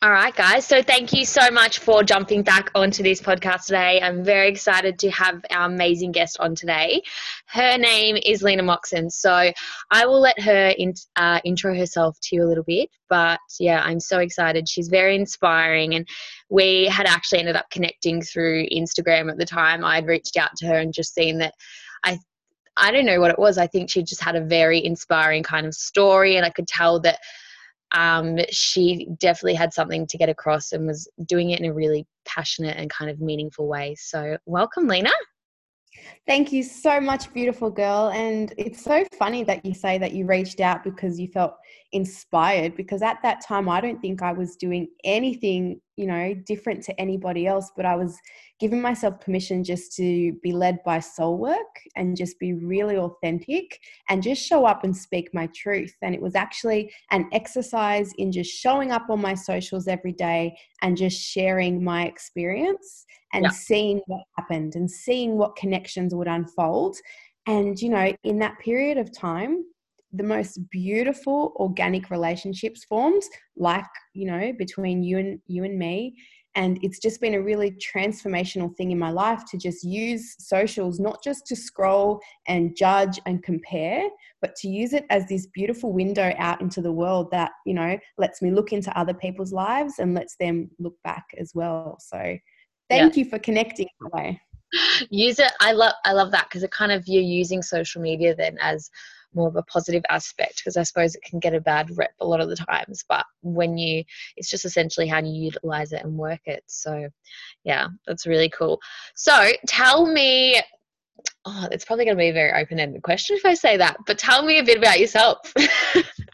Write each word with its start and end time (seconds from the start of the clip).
All 0.00 0.12
right, 0.12 0.32
guys. 0.32 0.64
So 0.64 0.80
thank 0.80 1.12
you 1.12 1.24
so 1.24 1.50
much 1.50 1.80
for 1.80 2.04
jumping 2.04 2.44
back 2.44 2.70
onto 2.76 3.02
this 3.02 3.20
podcast 3.20 3.64
today. 3.64 4.00
I'm 4.00 4.22
very 4.22 4.48
excited 4.48 4.96
to 5.00 5.10
have 5.10 5.44
our 5.50 5.66
amazing 5.66 6.12
guest 6.12 6.36
on 6.38 6.54
today. 6.54 7.02
Her 7.46 7.76
name 7.76 8.16
is 8.24 8.40
Lena 8.40 8.62
Moxon. 8.62 9.10
So 9.10 9.50
I 9.90 10.06
will 10.06 10.20
let 10.20 10.40
her 10.40 10.68
in, 10.78 10.94
uh, 11.16 11.40
intro 11.42 11.76
herself 11.76 12.16
to 12.22 12.36
you 12.36 12.44
a 12.44 12.46
little 12.46 12.62
bit. 12.62 12.90
But 13.08 13.40
yeah, 13.58 13.82
I'm 13.82 13.98
so 13.98 14.20
excited. 14.20 14.68
She's 14.68 14.86
very 14.86 15.16
inspiring. 15.16 15.96
And 15.96 16.06
we 16.48 16.84
had 16.84 17.06
actually 17.06 17.40
ended 17.40 17.56
up 17.56 17.68
connecting 17.68 18.22
through 18.22 18.68
Instagram 18.68 19.28
at 19.32 19.36
the 19.36 19.44
time. 19.44 19.84
I'd 19.84 20.06
reached 20.06 20.36
out 20.36 20.54
to 20.58 20.68
her 20.68 20.78
and 20.78 20.94
just 20.94 21.12
seen 21.12 21.38
that 21.38 21.54
I 22.04 22.20
I 22.76 22.92
don't 22.92 23.06
know 23.06 23.18
what 23.18 23.32
it 23.32 23.38
was. 23.40 23.58
I 23.58 23.66
think 23.66 23.90
she 23.90 24.04
just 24.04 24.22
had 24.22 24.36
a 24.36 24.44
very 24.44 24.84
inspiring 24.84 25.42
kind 25.42 25.66
of 25.66 25.74
story, 25.74 26.36
and 26.36 26.46
I 26.46 26.50
could 26.50 26.68
tell 26.68 27.00
that 27.00 27.18
um, 27.92 28.38
she 28.50 29.08
definitely 29.18 29.54
had 29.54 29.72
something 29.72 30.06
to 30.06 30.18
get 30.18 30.28
across 30.28 30.72
and 30.72 30.86
was 30.86 31.08
doing 31.24 31.50
it 31.50 31.60
in 31.60 31.66
a 31.66 31.72
really 31.72 32.06
passionate 32.24 32.76
and 32.76 32.90
kind 32.90 33.10
of 33.10 33.20
meaningful 33.20 33.66
way. 33.66 33.94
So, 33.98 34.36
welcome, 34.46 34.86
Lena. 34.86 35.10
Thank 36.26 36.52
you 36.52 36.62
so 36.62 37.00
much, 37.00 37.32
beautiful 37.32 37.70
girl. 37.70 38.10
And 38.10 38.52
it's 38.58 38.82
so 38.82 39.04
funny 39.18 39.44
that 39.44 39.64
you 39.64 39.74
say 39.74 39.98
that 39.98 40.12
you 40.12 40.26
reached 40.26 40.60
out 40.60 40.84
because 40.84 41.18
you 41.18 41.28
felt 41.28 41.54
inspired, 41.92 42.76
because 42.76 43.02
at 43.02 43.18
that 43.22 43.40
time, 43.44 43.68
I 43.68 43.80
don't 43.80 44.00
think 44.00 44.22
I 44.22 44.32
was 44.32 44.56
doing 44.56 44.88
anything, 45.04 45.80
you 45.98 46.06
know, 46.06 46.32
different 46.46 46.84
to 46.84 46.98
anybody 47.00 47.48
else, 47.48 47.72
but 47.76 47.84
I 47.84 47.96
was 47.96 48.16
giving 48.60 48.80
myself 48.80 49.20
permission 49.20 49.64
just 49.64 49.96
to 49.96 50.32
be 50.44 50.52
led 50.52 50.78
by 50.84 51.00
soul 51.00 51.38
work 51.38 51.80
and 51.96 52.16
just 52.16 52.38
be 52.38 52.52
really 52.52 52.96
authentic 52.96 53.80
and 54.08 54.22
just 54.22 54.40
show 54.40 54.64
up 54.64 54.84
and 54.84 54.96
speak 54.96 55.34
my 55.34 55.48
truth. 55.56 55.96
And 56.00 56.14
it 56.14 56.22
was 56.22 56.36
actually 56.36 56.92
an 57.10 57.28
exercise 57.32 58.12
in 58.16 58.30
just 58.30 58.48
showing 58.48 58.92
up 58.92 59.10
on 59.10 59.20
my 59.20 59.34
socials 59.34 59.88
every 59.88 60.12
day 60.12 60.56
and 60.82 60.96
just 60.96 61.20
sharing 61.20 61.82
my 61.82 62.04
experience 62.04 63.04
and 63.32 63.42
yeah. 63.42 63.50
seeing 63.50 64.00
what 64.06 64.22
happened 64.36 64.76
and 64.76 64.88
seeing 64.88 65.36
what 65.36 65.56
connections 65.56 66.14
would 66.14 66.28
unfold. 66.28 66.96
And, 67.48 67.76
you 67.80 67.88
know, 67.88 68.12
in 68.22 68.38
that 68.38 68.60
period 68.60 68.98
of 68.98 69.12
time, 69.12 69.64
the 70.12 70.24
most 70.24 70.58
beautiful 70.70 71.52
organic 71.56 72.10
relationships 72.10 72.84
formed, 72.84 73.22
like, 73.56 73.84
you 74.14 74.26
know, 74.26 74.52
between 74.58 75.02
you 75.02 75.18
and 75.18 75.40
you 75.46 75.64
and 75.64 75.78
me. 75.78 76.16
And 76.54 76.78
it's 76.82 76.98
just 76.98 77.20
been 77.20 77.34
a 77.34 77.42
really 77.42 77.72
transformational 77.72 78.74
thing 78.76 78.90
in 78.90 78.98
my 78.98 79.10
life 79.10 79.42
to 79.50 79.58
just 79.58 79.84
use 79.84 80.34
socials, 80.38 80.98
not 80.98 81.22
just 81.22 81.46
to 81.46 81.54
scroll 81.54 82.20
and 82.48 82.76
judge 82.76 83.20
and 83.26 83.42
compare, 83.42 84.08
but 84.40 84.56
to 84.56 84.68
use 84.68 84.92
it 84.92 85.04
as 85.10 85.26
this 85.26 85.46
beautiful 85.46 85.92
window 85.92 86.32
out 86.38 86.60
into 86.60 86.80
the 86.80 86.90
world 86.90 87.30
that, 87.30 87.52
you 87.64 87.74
know, 87.74 87.96
lets 88.16 88.42
me 88.42 88.50
look 88.50 88.72
into 88.72 88.96
other 88.98 89.14
people's 89.14 89.52
lives 89.52 89.94
and 89.98 90.14
lets 90.14 90.36
them 90.40 90.70
look 90.78 90.96
back 91.04 91.26
as 91.38 91.52
well. 91.54 91.96
So 92.00 92.38
Thank 92.88 93.16
yeah. 93.16 93.24
you 93.24 93.30
for 93.30 93.38
connecting. 93.38 93.88
Use 95.10 95.38
it. 95.38 95.52
I 95.60 95.72
love 95.72 95.94
I 96.04 96.12
love 96.12 96.30
that 96.32 96.46
because 96.48 96.62
it 96.62 96.70
kind 96.70 96.92
of 96.92 97.06
you're 97.06 97.22
using 97.22 97.62
social 97.62 98.02
media 98.02 98.34
then 98.34 98.58
as 98.60 98.90
more 99.34 99.48
of 99.48 99.56
a 99.56 99.62
positive 99.62 100.02
aspect 100.10 100.56
because 100.56 100.76
I 100.76 100.82
suppose 100.82 101.14
it 101.14 101.22
can 101.22 101.38
get 101.38 101.54
a 101.54 101.60
bad 101.60 101.96
rep 101.96 102.12
a 102.20 102.26
lot 102.26 102.40
of 102.40 102.48
the 102.48 102.56
times. 102.56 103.04
But 103.08 103.24
when 103.42 103.78
you, 103.78 104.04
it's 104.36 104.50
just 104.50 104.64
essentially 104.64 105.06
how 105.06 105.20
you 105.20 105.32
utilize 105.32 105.92
it 105.92 106.04
and 106.04 106.16
work 106.16 106.40
it. 106.46 106.64
So, 106.66 107.08
yeah, 107.64 107.88
that's 108.06 108.26
really 108.26 108.50
cool. 108.50 108.80
So, 109.14 109.52
tell 109.66 110.06
me. 110.06 110.60
Oh, 111.44 111.66
it's 111.72 111.84
probably 111.84 112.04
going 112.04 112.16
to 112.16 112.20
be 112.20 112.28
a 112.28 112.32
very 112.32 112.52
open 112.62 112.78
ended 112.78 113.02
question 113.02 113.36
if 113.36 113.44
I 113.44 113.54
say 113.54 113.76
that, 113.76 113.96
but 114.06 114.18
tell 114.18 114.44
me 114.44 114.58
a 114.58 114.64
bit 114.64 114.78
about 114.78 115.00
yourself. 115.00 115.52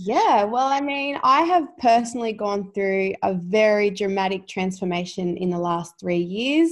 Yeah, 0.00 0.44
well, 0.44 0.68
I 0.68 0.80
mean, 0.80 1.18
I 1.24 1.40
have 1.40 1.76
personally 1.78 2.32
gone 2.32 2.70
through 2.70 3.14
a 3.24 3.34
very 3.34 3.90
dramatic 3.90 4.46
transformation 4.46 5.36
in 5.36 5.50
the 5.50 5.58
last 5.58 5.98
three 5.98 6.20
years, 6.20 6.70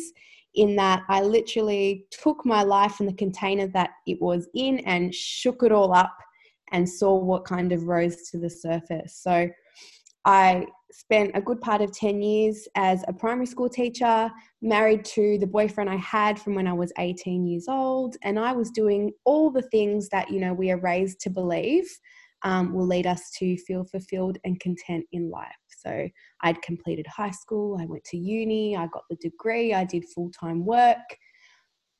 in 0.56 0.74
that 0.76 1.02
I 1.08 1.22
literally 1.22 2.06
took 2.11 2.44
my 2.44 2.62
life 2.62 3.00
in 3.00 3.06
the 3.06 3.12
container 3.14 3.68
that 3.68 3.90
it 4.06 4.20
was 4.20 4.48
in 4.55 4.80
and 4.80 5.14
shook 5.14 5.62
it 5.62 5.72
all 5.72 5.94
up 5.94 6.17
and 6.72 6.89
saw 6.89 7.14
what 7.14 7.44
kind 7.44 7.72
of 7.72 7.84
rose 7.84 8.28
to 8.30 8.39
the 8.39 8.50
surface. 8.50 9.20
So 9.22 9.48
I 10.24 10.66
spent 10.90 11.33
a 11.34 11.40
good 11.40 11.61
part 11.61 11.83
of 11.83 11.92
10 11.92 12.22
years 12.22 12.66
as 12.74 13.05
a 13.06 13.12
primary 13.12 13.46
school 13.46 13.68
teacher, 13.68 14.30
married 14.62 15.05
to 15.05 15.39
the 15.39 15.46
boyfriend 15.46 15.90
I 15.90 15.96
had 15.96 16.39
from 16.39 16.55
when 16.55 16.66
I 16.66 16.72
was 16.72 16.92
18 16.98 17.46
years 17.46 17.66
old, 17.68 18.16
and 18.22 18.39
I 18.39 18.52
was 18.52 18.70
doing 18.70 19.12
all 19.24 19.50
the 19.50 19.62
things 19.62 20.08
that, 20.08 20.30
you 20.30 20.40
know, 20.40 20.52
we 20.52 20.70
are 20.70 20.80
raised 20.80 21.20
to 21.20 21.30
believe 21.30 21.86
um, 22.42 22.72
will 22.72 22.86
lead 22.86 23.06
us 23.06 23.30
to 23.39 23.56
feel 23.58 23.84
fulfilled 23.84 24.39
and 24.45 24.58
content 24.61 25.05
in 25.12 25.30
life. 25.30 25.55
So 25.86 26.08
I'd 26.42 26.61
completed 26.63 27.07
high 27.07 27.30
school, 27.30 27.79
I 27.80 27.86
went 27.86 28.05
to 28.05 28.17
uni, 28.17 28.77
I 28.77 28.86
got 28.89 29.05
the 29.08 29.17
degree, 29.17 29.73
I 29.73 29.85
did 29.85 30.05
full 30.05 30.30
time 30.30 30.64
work, 30.64 31.17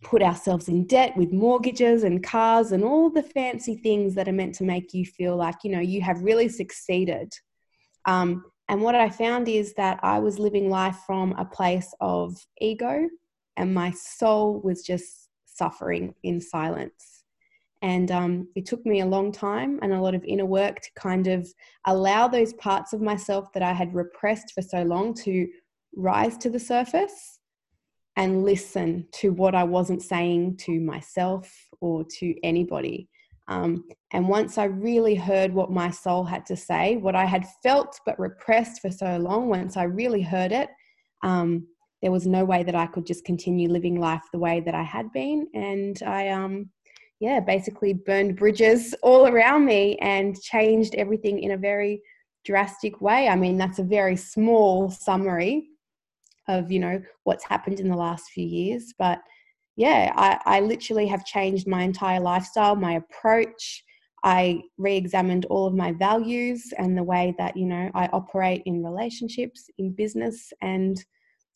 put 0.03 0.23
ourselves 0.23 0.69
in 0.69 0.87
debt 0.87 1.17
with 1.17 1.33
mortgages 1.33 2.03
and 2.03 2.23
cars 2.23 2.73
and 2.73 2.83
all 2.83 3.11
the 3.11 3.23
fancy 3.23 3.77
things 3.77 4.15
that 4.15 4.29
are 4.29 4.33
meant 4.33 4.55
to 4.57 4.65
make 4.65 4.93
you 4.93 5.05
feel 5.05 5.37
like, 5.37 5.57
you 5.63 5.71
know, 5.71 5.81
you 5.81 6.01
have 6.03 6.21
really 6.23 6.49
succeeded. 6.49 7.33
Um, 8.07 8.45
and 8.69 8.83
what 8.83 8.97
I 8.97 9.09
found 9.09 9.49
is 9.49 9.75
that 9.75 10.01
I 10.03 10.19
was 10.19 10.39
living 10.39 10.69
life 10.69 10.99
from 11.07 11.33
a 11.33 11.45
place 11.45 11.95
of 12.01 12.37
ego, 12.61 13.09
and 13.57 13.73
my 13.73 13.93
soul 13.93 14.61
was 14.63 14.83
just 14.83 15.29
suffering 15.45 16.15
in 16.25 16.41
silence. 16.41 17.16
And 17.87 18.11
um, 18.11 18.49
it 18.57 18.67
took 18.67 18.85
me 18.85 19.01
a 19.01 19.07
long 19.07 19.31
time 19.31 19.79
and 19.81 19.93
a 19.93 20.01
lot 20.01 20.17
of 20.17 20.25
inner 20.25 20.45
work 20.45 20.81
to 20.81 20.91
kind 20.97 21.29
of 21.29 21.47
allow 21.87 22.27
those 22.27 22.53
parts 22.55 22.93
of 22.93 23.01
myself 23.01 23.53
that 23.53 23.63
I 23.63 23.73
had 23.73 23.95
repressed 23.95 24.51
for 24.53 24.61
so 24.61 24.83
long 24.83 25.15
to 25.23 25.47
rise 25.95 26.37
to 26.39 26.51
the 26.51 26.59
surface 26.59 27.39
and 28.17 28.43
listen 28.45 29.07
to 29.21 29.33
what 29.33 29.55
I 29.55 29.63
wasn't 29.63 30.03
saying 30.03 30.57
to 30.63 30.81
myself 30.81 31.49
or 31.81 32.05
to 32.19 32.35
anybody. 32.43 33.09
Um, 33.47 33.85
and 34.13 34.29
once 34.29 34.59
I 34.59 34.65
really 34.65 35.15
heard 35.15 35.55
what 35.55 35.71
my 35.71 35.93
soul 35.93 36.25
had 36.25 36.45
to 36.47 36.57
say, 36.57 36.97
what 36.97 37.15
I 37.15 37.25
had 37.25 37.47
felt 37.63 38.01
but 38.05 38.19
repressed 38.19 38.83
for 38.83 38.91
so 38.91 39.17
long, 39.19 39.49
once 39.49 39.77
I 39.77 39.85
really 39.85 40.23
heard 40.23 40.51
it, 40.51 40.71
um, 41.23 41.69
there 42.03 42.11
was 42.11 42.27
no 42.27 42.45
way 42.45 42.65
that 42.65 42.75
I 42.75 42.87
could 42.87 43.07
just 43.07 43.25
continue 43.25 43.69
living 43.69 44.01
life 44.01 44.25
the 44.33 44.41
way 44.41 44.59
that 44.59 44.75
I 44.75 44.83
had 44.83 45.13
been. 45.13 45.47
And 45.55 46.03
I, 46.05 46.31
um, 46.31 46.71
yeah, 47.21 47.41
basically 47.41 47.95
burned 47.95 48.37
bridges 48.37 48.95
all 49.03 49.27
around 49.27 49.65
me 49.65 49.97
and 49.99 50.41
changed 50.41 50.95
everything 50.95 51.41
in 51.41 51.53
a 51.53 51.57
very 51.57 52.03
drastic 52.45 53.01
way. 53.01 53.29
I 53.29 53.37
mean, 53.37 53.57
that's 53.57 53.79
a 53.79 53.85
very 53.85 54.17
small 54.17 54.91
summary 54.91 55.69
of, 56.49 56.71
you 56.71 56.79
know, 56.79 57.03
what's 57.25 57.45
happened 57.45 57.81
in 57.81 57.89
the 57.89 57.97
last 57.97 58.31
few 58.31 58.47
years. 58.47 58.95
But 58.99 59.21
yeah, 59.77 60.13
I, 60.17 60.59
I 60.59 60.61
literally 60.61 61.07
have 61.07 61.25
changed 61.25 61.67
my 61.67 61.83
entire 61.83 62.21
lifestyle, 62.21 62.77
my 62.77 62.95
approach. 62.95 63.83
I 64.23 64.63
re 64.77 64.97
examined 64.97 65.47
all 65.47 65.67
of 65.67 65.75
my 65.75 65.93
values 65.93 66.73
and 66.79 66.97
the 66.97 67.03
way 67.03 67.35
that, 67.39 67.57
you 67.57 67.67
know, 67.67 67.91
I 67.95 68.07
operate 68.09 68.63
in 68.67 68.85
relationships, 68.85 69.71
in 69.79 69.93
business, 69.93 70.53
and, 70.61 71.03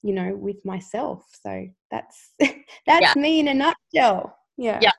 you 0.02 0.12
know, 0.12 0.34
with 0.36 0.62
myself. 0.64 1.24
So 1.44 1.66
that's 1.90 2.32
that's 2.38 2.54
yeah. 2.86 3.12
me 3.16 3.40
in 3.40 3.48
a 3.48 3.54
nutshell. 3.54 4.36
Yeah. 4.56 4.78
Yeah. 4.82 4.92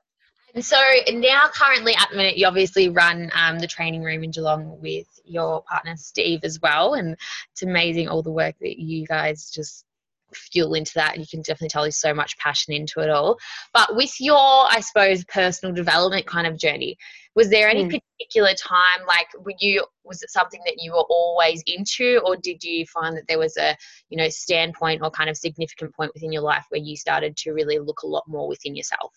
And 0.53 0.66
so 0.66 0.78
now, 1.12 1.47
currently 1.53 1.95
at 1.95 2.09
the 2.09 2.17
minute, 2.17 2.38
you 2.38 2.45
obviously 2.45 2.89
run 2.89 3.31
um, 3.34 3.59
the 3.59 3.67
training 3.67 4.03
room 4.03 4.23
in 4.23 4.31
Geelong 4.31 4.79
with 4.81 5.07
your 5.23 5.63
partner 5.63 5.95
Steve 5.95 6.41
as 6.44 6.59
well, 6.62 6.95
and 6.95 7.16
it's 7.51 7.63
amazing 7.63 8.09
all 8.09 8.22
the 8.22 8.31
work 8.31 8.56
that 8.59 8.79
you 8.79 9.06
guys 9.06 9.50
just 9.50 9.85
fuel 10.34 10.73
into 10.73 10.94
that. 10.95 11.17
You 11.17 11.25
can 11.29 11.41
definitely 11.41 11.69
tell 11.69 11.84
there's 11.84 12.00
so 12.00 12.13
much 12.13 12.38
passion 12.38 12.73
into 12.73 13.00
it 13.00 13.09
all. 13.09 13.38
But 13.73 13.95
with 13.95 14.13
your, 14.19 14.38
I 14.38 14.79
suppose, 14.81 15.23
personal 15.25 15.73
development 15.73 16.25
kind 16.25 16.47
of 16.47 16.57
journey, 16.57 16.97
was 17.35 17.50
there 17.50 17.69
any 17.69 17.85
mm. 17.85 18.01
particular 18.19 18.53
time, 18.53 19.06
like, 19.07 19.28
were 19.40 19.53
you 19.59 19.85
was 20.03 20.22
it 20.22 20.31
something 20.31 20.61
that 20.66 20.81
you 20.81 20.91
were 20.91 21.05
always 21.09 21.64
into, 21.66 22.20
or 22.26 22.35
did 22.35 22.64
you 22.64 22.85
find 22.87 23.16
that 23.16 23.28
there 23.29 23.40
was 23.40 23.55
a, 23.58 23.76
you 24.09 24.17
know, 24.17 24.28
standpoint 24.29 25.02
or 25.02 25.11
kind 25.11 25.29
of 25.29 25.37
significant 25.37 25.96
point 25.96 26.11
within 26.14 26.31
your 26.31 26.41
life 26.41 26.66
where 26.70 26.81
you 26.81 26.97
started 26.97 27.37
to 27.37 27.52
really 27.52 27.79
look 27.79 28.02
a 28.03 28.08
lot 28.08 28.23
more 28.28 28.47
within 28.47 28.76
yourself? 28.76 29.14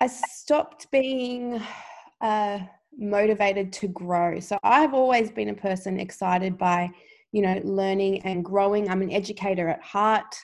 I 0.00 0.06
stopped 0.06 0.90
being 0.90 1.60
uh, 2.20 2.60
motivated 2.96 3.72
to 3.74 3.88
grow. 3.88 4.40
So 4.40 4.58
I've 4.62 4.94
always 4.94 5.30
been 5.30 5.50
a 5.50 5.54
person 5.54 6.00
excited 6.00 6.56
by, 6.56 6.90
you 7.32 7.42
know, 7.42 7.60
learning 7.64 8.22
and 8.22 8.44
growing. 8.44 8.88
I'm 8.88 9.02
an 9.02 9.12
educator 9.12 9.68
at 9.68 9.82
heart. 9.82 10.34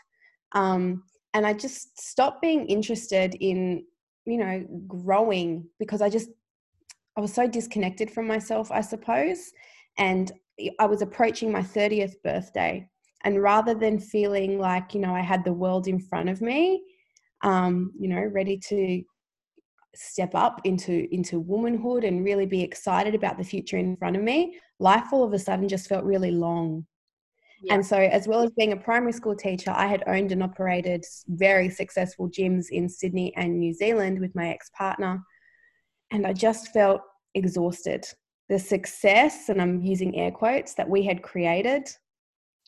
Um, 0.52 1.04
and 1.32 1.46
I 1.46 1.54
just 1.54 1.98
stopped 1.98 2.42
being 2.42 2.66
interested 2.66 3.34
in, 3.40 3.84
you 4.26 4.38
know, 4.38 4.64
growing 4.86 5.66
because 5.78 6.02
I 6.02 6.10
just, 6.10 6.28
I 7.16 7.20
was 7.20 7.32
so 7.32 7.46
disconnected 7.46 8.10
from 8.10 8.26
myself, 8.26 8.70
I 8.70 8.82
suppose. 8.82 9.52
And 9.96 10.30
I 10.78 10.86
was 10.86 11.00
approaching 11.02 11.50
my 11.50 11.62
30th 11.62 12.14
birthday. 12.22 12.88
And 13.24 13.42
rather 13.42 13.74
than 13.74 13.98
feeling 13.98 14.58
like, 14.58 14.94
you 14.94 15.00
know, 15.00 15.14
I 15.14 15.20
had 15.20 15.44
the 15.44 15.52
world 15.52 15.88
in 15.88 15.98
front 15.98 16.28
of 16.28 16.42
me, 16.42 16.82
um, 17.42 17.92
you 17.98 18.08
know, 18.08 18.20
ready 18.20 18.58
to 18.68 19.02
step 19.96 20.34
up 20.34 20.60
into 20.64 21.12
into 21.14 21.40
womanhood 21.40 22.04
and 22.04 22.24
really 22.24 22.46
be 22.46 22.62
excited 22.62 23.14
about 23.14 23.38
the 23.38 23.44
future 23.44 23.76
in 23.76 23.96
front 23.96 24.16
of 24.16 24.22
me 24.22 24.58
life 24.78 25.06
all 25.12 25.24
of 25.24 25.32
a 25.32 25.38
sudden 25.38 25.68
just 25.68 25.88
felt 25.88 26.04
really 26.04 26.30
long. 26.30 26.86
Yeah. 27.62 27.74
and 27.74 27.86
so 27.86 27.96
as 27.96 28.28
well 28.28 28.42
as 28.42 28.50
being 28.50 28.72
a 28.72 28.76
primary 28.76 29.12
school 29.12 29.34
teacher 29.34 29.72
i 29.74 29.86
had 29.86 30.04
owned 30.06 30.30
and 30.30 30.42
operated 30.42 31.04
very 31.26 31.70
successful 31.70 32.28
gyms 32.28 32.66
in 32.70 32.86
sydney 32.86 33.34
and 33.34 33.58
new 33.58 33.72
zealand 33.72 34.20
with 34.20 34.34
my 34.34 34.48
ex-partner 34.50 35.22
and 36.10 36.26
i 36.26 36.32
just 36.32 36.72
felt 36.72 37.00
exhausted. 37.34 38.06
The 38.48 38.58
success 38.58 39.48
and 39.48 39.60
i'm 39.60 39.80
using 39.80 40.16
air 40.16 40.30
quotes 40.30 40.74
that 40.74 40.88
we 40.88 41.02
had 41.02 41.22
created 41.22 41.88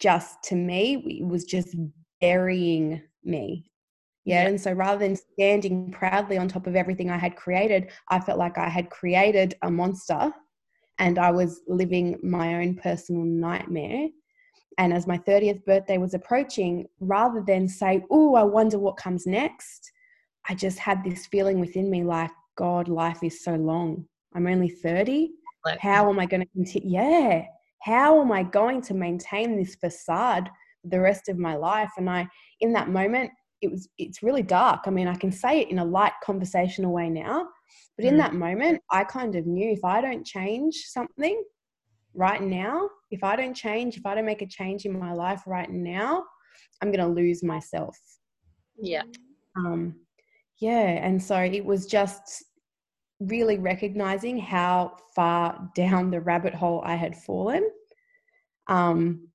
just 0.00 0.42
to 0.44 0.54
me 0.54 1.22
was 1.22 1.44
just 1.44 1.76
burying 2.20 3.02
me 3.24 3.70
yeah? 4.28 4.46
And 4.46 4.60
so 4.60 4.72
rather 4.72 4.98
than 4.98 5.16
standing 5.16 5.90
proudly 5.90 6.36
on 6.36 6.48
top 6.48 6.66
of 6.66 6.76
everything 6.76 7.10
I 7.10 7.16
had 7.16 7.34
created, 7.34 7.90
I 8.08 8.20
felt 8.20 8.38
like 8.38 8.58
I 8.58 8.68
had 8.68 8.90
created 8.90 9.56
a 9.62 9.70
monster 9.70 10.32
and 10.98 11.18
I 11.18 11.30
was 11.30 11.62
living 11.66 12.18
my 12.22 12.56
own 12.56 12.74
personal 12.74 13.24
nightmare. 13.24 14.08
And 14.76 14.92
as 14.92 15.06
my 15.06 15.16
30th 15.16 15.64
birthday 15.64 15.96
was 15.96 16.12
approaching, 16.12 16.86
rather 17.00 17.42
than 17.46 17.68
say, 17.68 18.04
Oh, 18.10 18.34
I 18.34 18.42
wonder 18.42 18.78
what 18.78 18.98
comes 18.98 19.26
next, 19.26 19.90
I 20.46 20.54
just 20.54 20.78
had 20.78 21.02
this 21.02 21.26
feeling 21.26 21.58
within 21.58 21.90
me 21.90 22.04
like, 22.04 22.30
God, 22.56 22.88
life 22.88 23.22
is 23.22 23.42
so 23.42 23.54
long. 23.54 24.04
I'm 24.34 24.46
only 24.46 24.68
30. 24.68 25.30
How 25.80 26.08
am 26.10 26.18
I 26.18 26.26
going 26.26 26.42
to 26.42 26.52
continue? 26.52 26.98
Yeah. 26.98 27.44
How 27.80 28.20
am 28.20 28.30
I 28.30 28.42
going 28.42 28.82
to 28.82 28.94
maintain 28.94 29.56
this 29.56 29.74
facade 29.74 30.50
for 30.82 30.88
the 30.88 31.00
rest 31.00 31.28
of 31.28 31.38
my 31.38 31.56
life? 31.56 31.90
And 31.96 32.10
I, 32.10 32.28
in 32.60 32.72
that 32.74 32.90
moment, 32.90 33.30
it 33.60 33.70
was 33.70 33.88
it's 33.98 34.22
really 34.22 34.42
dark. 34.42 34.80
I 34.86 34.90
mean 34.90 35.08
i 35.08 35.14
can 35.14 35.32
say 35.32 35.60
it 35.60 35.68
in 35.68 35.78
a 35.78 35.84
light 35.84 36.12
conversational 36.22 36.92
way 36.92 37.08
now 37.10 37.46
but 37.96 38.04
in 38.04 38.14
mm. 38.14 38.18
that 38.18 38.34
moment 38.34 38.80
i 38.90 39.04
kind 39.04 39.34
of 39.36 39.46
knew 39.46 39.70
if 39.70 39.84
i 39.84 40.00
don't 40.00 40.24
change 40.24 40.74
something 40.86 41.42
right 42.14 42.42
now 42.42 42.88
if 43.10 43.22
i 43.22 43.36
don't 43.36 43.54
change 43.54 43.96
if 43.96 44.06
i 44.06 44.14
don't 44.14 44.24
make 44.24 44.42
a 44.42 44.46
change 44.46 44.84
in 44.84 44.98
my 44.98 45.12
life 45.12 45.42
right 45.46 45.70
now 45.70 46.24
i'm 46.82 46.90
going 46.92 47.06
to 47.06 47.12
lose 47.12 47.42
myself. 47.42 47.98
Yeah. 48.80 49.02
Um 49.56 49.96
yeah 50.60 51.06
and 51.06 51.22
so 51.22 51.36
it 51.36 51.64
was 51.64 51.86
just 51.86 52.44
really 53.20 53.58
recognizing 53.58 54.38
how 54.38 54.96
far 55.14 55.70
down 55.74 56.10
the 56.10 56.20
rabbit 56.20 56.54
hole 56.54 56.82
i 56.84 56.94
had 56.94 57.16
fallen. 57.16 57.68
Um 58.68 59.28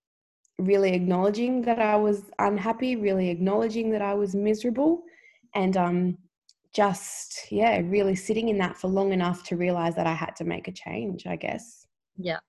really 0.59 0.93
acknowledging 0.93 1.61
that 1.63 1.79
I 1.79 1.95
was 1.95 2.23
unhappy, 2.39 2.95
really 2.95 3.29
acknowledging 3.29 3.91
that 3.91 4.01
I 4.01 4.13
was 4.13 4.35
miserable, 4.35 5.03
and 5.55 5.75
um, 5.77 6.17
just, 6.73 7.51
yeah, 7.51 7.81
really 7.83 8.15
sitting 8.15 8.49
in 8.49 8.57
that 8.59 8.77
for 8.77 8.87
long 8.87 9.13
enough 9.13 9.43
to 9.45 9.57
realize 9.57 9.95
that 9.95 10.07
I 10.07 10.13
had 10.13 10.35
to 10.37 10.43
make 10.43 10.67
a 10.67 10.71
change, 10.71 11.27
I 11.27 11.35
guess. 11.35 11.85
Yeah. 12.17 12.39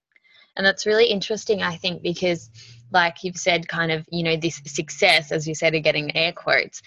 And 0.56 0.64
that's 0.64 0.86
really 0.86 1.06
interesting, 1.06 1.62
I 1.62 1.76
think, 1.76 2.02
because, 2.02 2.48
like 2.92 3.24
you've 3.24 3.36
said, 3.36 3.66
kind 3.68 3.90
of, 3.90 4.06
you 4.10 4.22
know, 4.22 4.36
this 4.36 4.60
success, 4.66 5.32
as 5.32 5.48
you 5.48 5.54
said, 5.54 5.74
of 5.74 5.82
getting 5.82 6.16
air 6.16 6.32
quotes, 6.32 6.80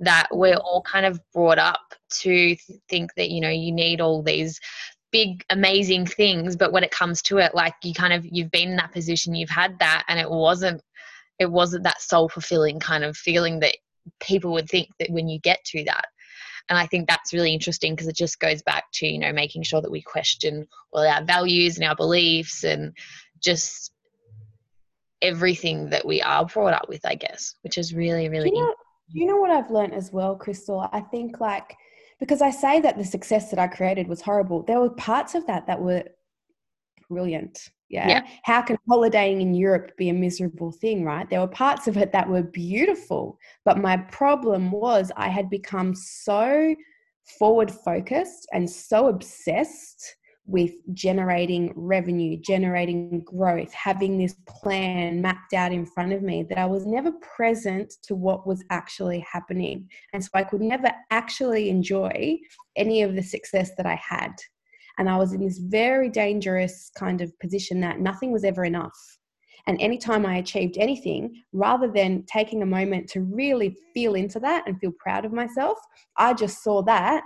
that 0.00 0.28
we're 0.32 0.56
all 0.56 0.82
kind 0.82 1.06
of 1.06 1.20
brought 1.32 1.58
up 1.58 1.94
to 2.10 2.56
think 2.88 3.14
that, 3.14 3.30
you 3.30 3.40
know, 3.40 3.50
you 3.50 3.70
need 3.70 4.00
all 4.00 4.22
these 4.22 4.58
big 5.12 5.44
amazing 5.50 6.06
things 6.06 6.56
but 6.56 6.72
when 6.72 6.82
it 6.82 6.90
comes 6.90 7.20
to 7.22 7.38
it 7.38 7.54
like 7.54 7.74
you 7.82 7.92
kind 7.92 8.12
of 8.12 8.24
you've 8.24 8.50
been 8.50 8.70
in 8.70 8.76
that 8.76 8.92
position 8.92 9.34
you've 9.34 9.50
had 9.50 9.78
that 9.78 10.04
and 10.08 10.18
it 10.18 10.28
wasn't 10.28 10.82
it 11.38 11.50
wasn't 11.50 11.84
that 11.84 12.00
soul 12.00 12.28
fulfilling 12.28 12.80
kind 12.80 13.04
of 13.04 13.16
feeling 13.16 13.60
that 13.60 13.76
people 14.20 14.52
would 14.52 14.68
think 14.68 14.88
that 14.98 15.10
when 15.10 15.28
you 15.28 15.38
get 15.40 15.62
to 15.64 15.84
that. 15.84 16.06
And 16.68 16.78
i 16.78 16.86
think 16.86 17.08
that's 17.08 17.32
really 17.32 17.52
interesting 17.52 17.94
because 17.94 18.08
it 18.08 18.16
just 18.16 18.38
goes 18.38 18.62
back 18.62 18.84
to 18.94 19.06
you 19.06 19.18
know 19.18 19.32
making 19.32 19.64
sure 19.64 19.82
that 19.82 19.90
we 19.90 20.00
question 20.00 20.66
all 20.92 21.06
our 21.06 21.24
values 21.24 21.76
and 21.76 21.86
our 21.86 21.96
beliefs 21.96 22.62
and 22.64 22.96
just 23.40 23.92
everything 25.20 25.90
that 25.90 26.06
we 26.06 26.22
are 26.22 26.46
brought 26.46 26.72
up 26.72 26.88
with 26.88 27.04
i 27.04 27.16
guess 27.16 27.56
which 27.62 27.78
is 27.78 27.92
really 27.92 28.28
really 28.28 28.48
you 28.48 28.60
know, 28.60 28.74
you 29.08 29.26
know 29.26 29.36
what 29.36 29.50
i've 29.50 29.70
learned 29.70 29.92
as 29.92 30.12
well 30.12 30.36
crystal? 30.36 30.88
I 30.92 31.00
think 31.00 31.40
like 31.40 31.76
because 32.22 32.40
I 32.40 32.50
say 32.50 32.80
that 32.80 32.96
the 32.96 33.04
success 33.04 33.50
that 33.50 33.58
I 33.58 33.66
created 33.66 34.06
was 34.06 34.20
horrible. 34.20 34.62
There 34.62 34.78
were 34.78 34.90
parts 34.90 35.34
of 35.34 35.44
that 35.48 35.66
that 35.66 35.80
were 35.82 36.04
brilliant. 37.10 37.68
Yeah? 37.88 38.08
yeah. 38.08 38.26
How 38.44 38.62
can 38.62 38.78
holidaying 38.88 39.40
in 39.40 39.54
Europe 39.54 39.96
be 39.96 40.08
a 40.08 40.14
miserable 40.14 40.70
thing, 40.70 41.02
right? 41.02 41.28
There 41.28 41.40
were 41.40 41.48
parts 41.48 41.88
of 41.88 41.96
it 41.96 42.12
that 42.12 42.28
were 42.28 42.44
beautiful. 42.44 43.40
But 43.64 43.78
my 43.78 43.96
problem 43.96 44.70
was 44.70 45.10
I 45.16 45.30
had 45.30 45.50
become 45.50 45.96
so 45.96 46.76
forward 47.40 47.72
focused 47.72 48.46
and 48.52 48.70
so 48.70 49.08
obsessed 49.08 50.14
with 50.46 50.72
generating 50.92 51.72
revenue, 51.76 52.36
generating 52.36 53.20
growth, 53.24 53.72
having 53.72 54.18
this 54.18 54.34
plan 54.48 55.22
mapped 55.22 55.54
out 55.54 55.72
in 55.72 55.86
front 55.86 56.12
of 56.12 56.22
me 56.22 56.42
that 56.42 56.58
I 56.58 56.66
was 56.66 56.84
never 56.84 57.12
present 57.36 57.94
to 58.04 58.14
what 58.14 58.46
was 58.46 58.64
actually 58.70 59.24
happening. 59.30 59.88
And 60.12 60.22
so 60.22 60.30
I 60.34 60.42
could 60.42 60.60
never 60.60 60.90
actually 61.10 61.70
enjoy 61.70 62.38
any 62.76 63.02
of 63.02 63.14
the 63.14 63.22
success 63.22 63.70
that 63.76 63.86
I 63.86 63.94
had. 63.94 64.32
And 64.98 65.08
I 65.08 65.16
was 65.16 65.32
in 65.32 65.44
this 65.44 65.58
very 65.58 66.08
dangerous 66.08 66.90
kind 66.96 67.20
of 67.20 67.38
position 67.38 67.80
that 67.80 68.00
nothing 68.00 68.32
was 68.32 68.44
ever 68.44 68.64
enough. 68.64 68.92
And 69.68 69.80
anytime 69.80 70.26
I 70.26 70.38
achieved 70.38 70.76
anything, 70.76 71.40
rather 71.52 71.88
than 71.88 72.24
taking 72.26 72.62
a 72.62 72.66
moment 72.66 73.08
to 73.10 73.20
really 73.20 73.76
feel 73.94 74.16
into 74.16 74.40
that 74.40 74.64
and 74.66 74.78
feel 74.80 74.92
proud 74.98 75.24
of 75.24 75.32
myself, 75.32 75.78
I 76.16 76.34
just 76.34 76.64
saw 76.64 76.82
that 76.82 77.22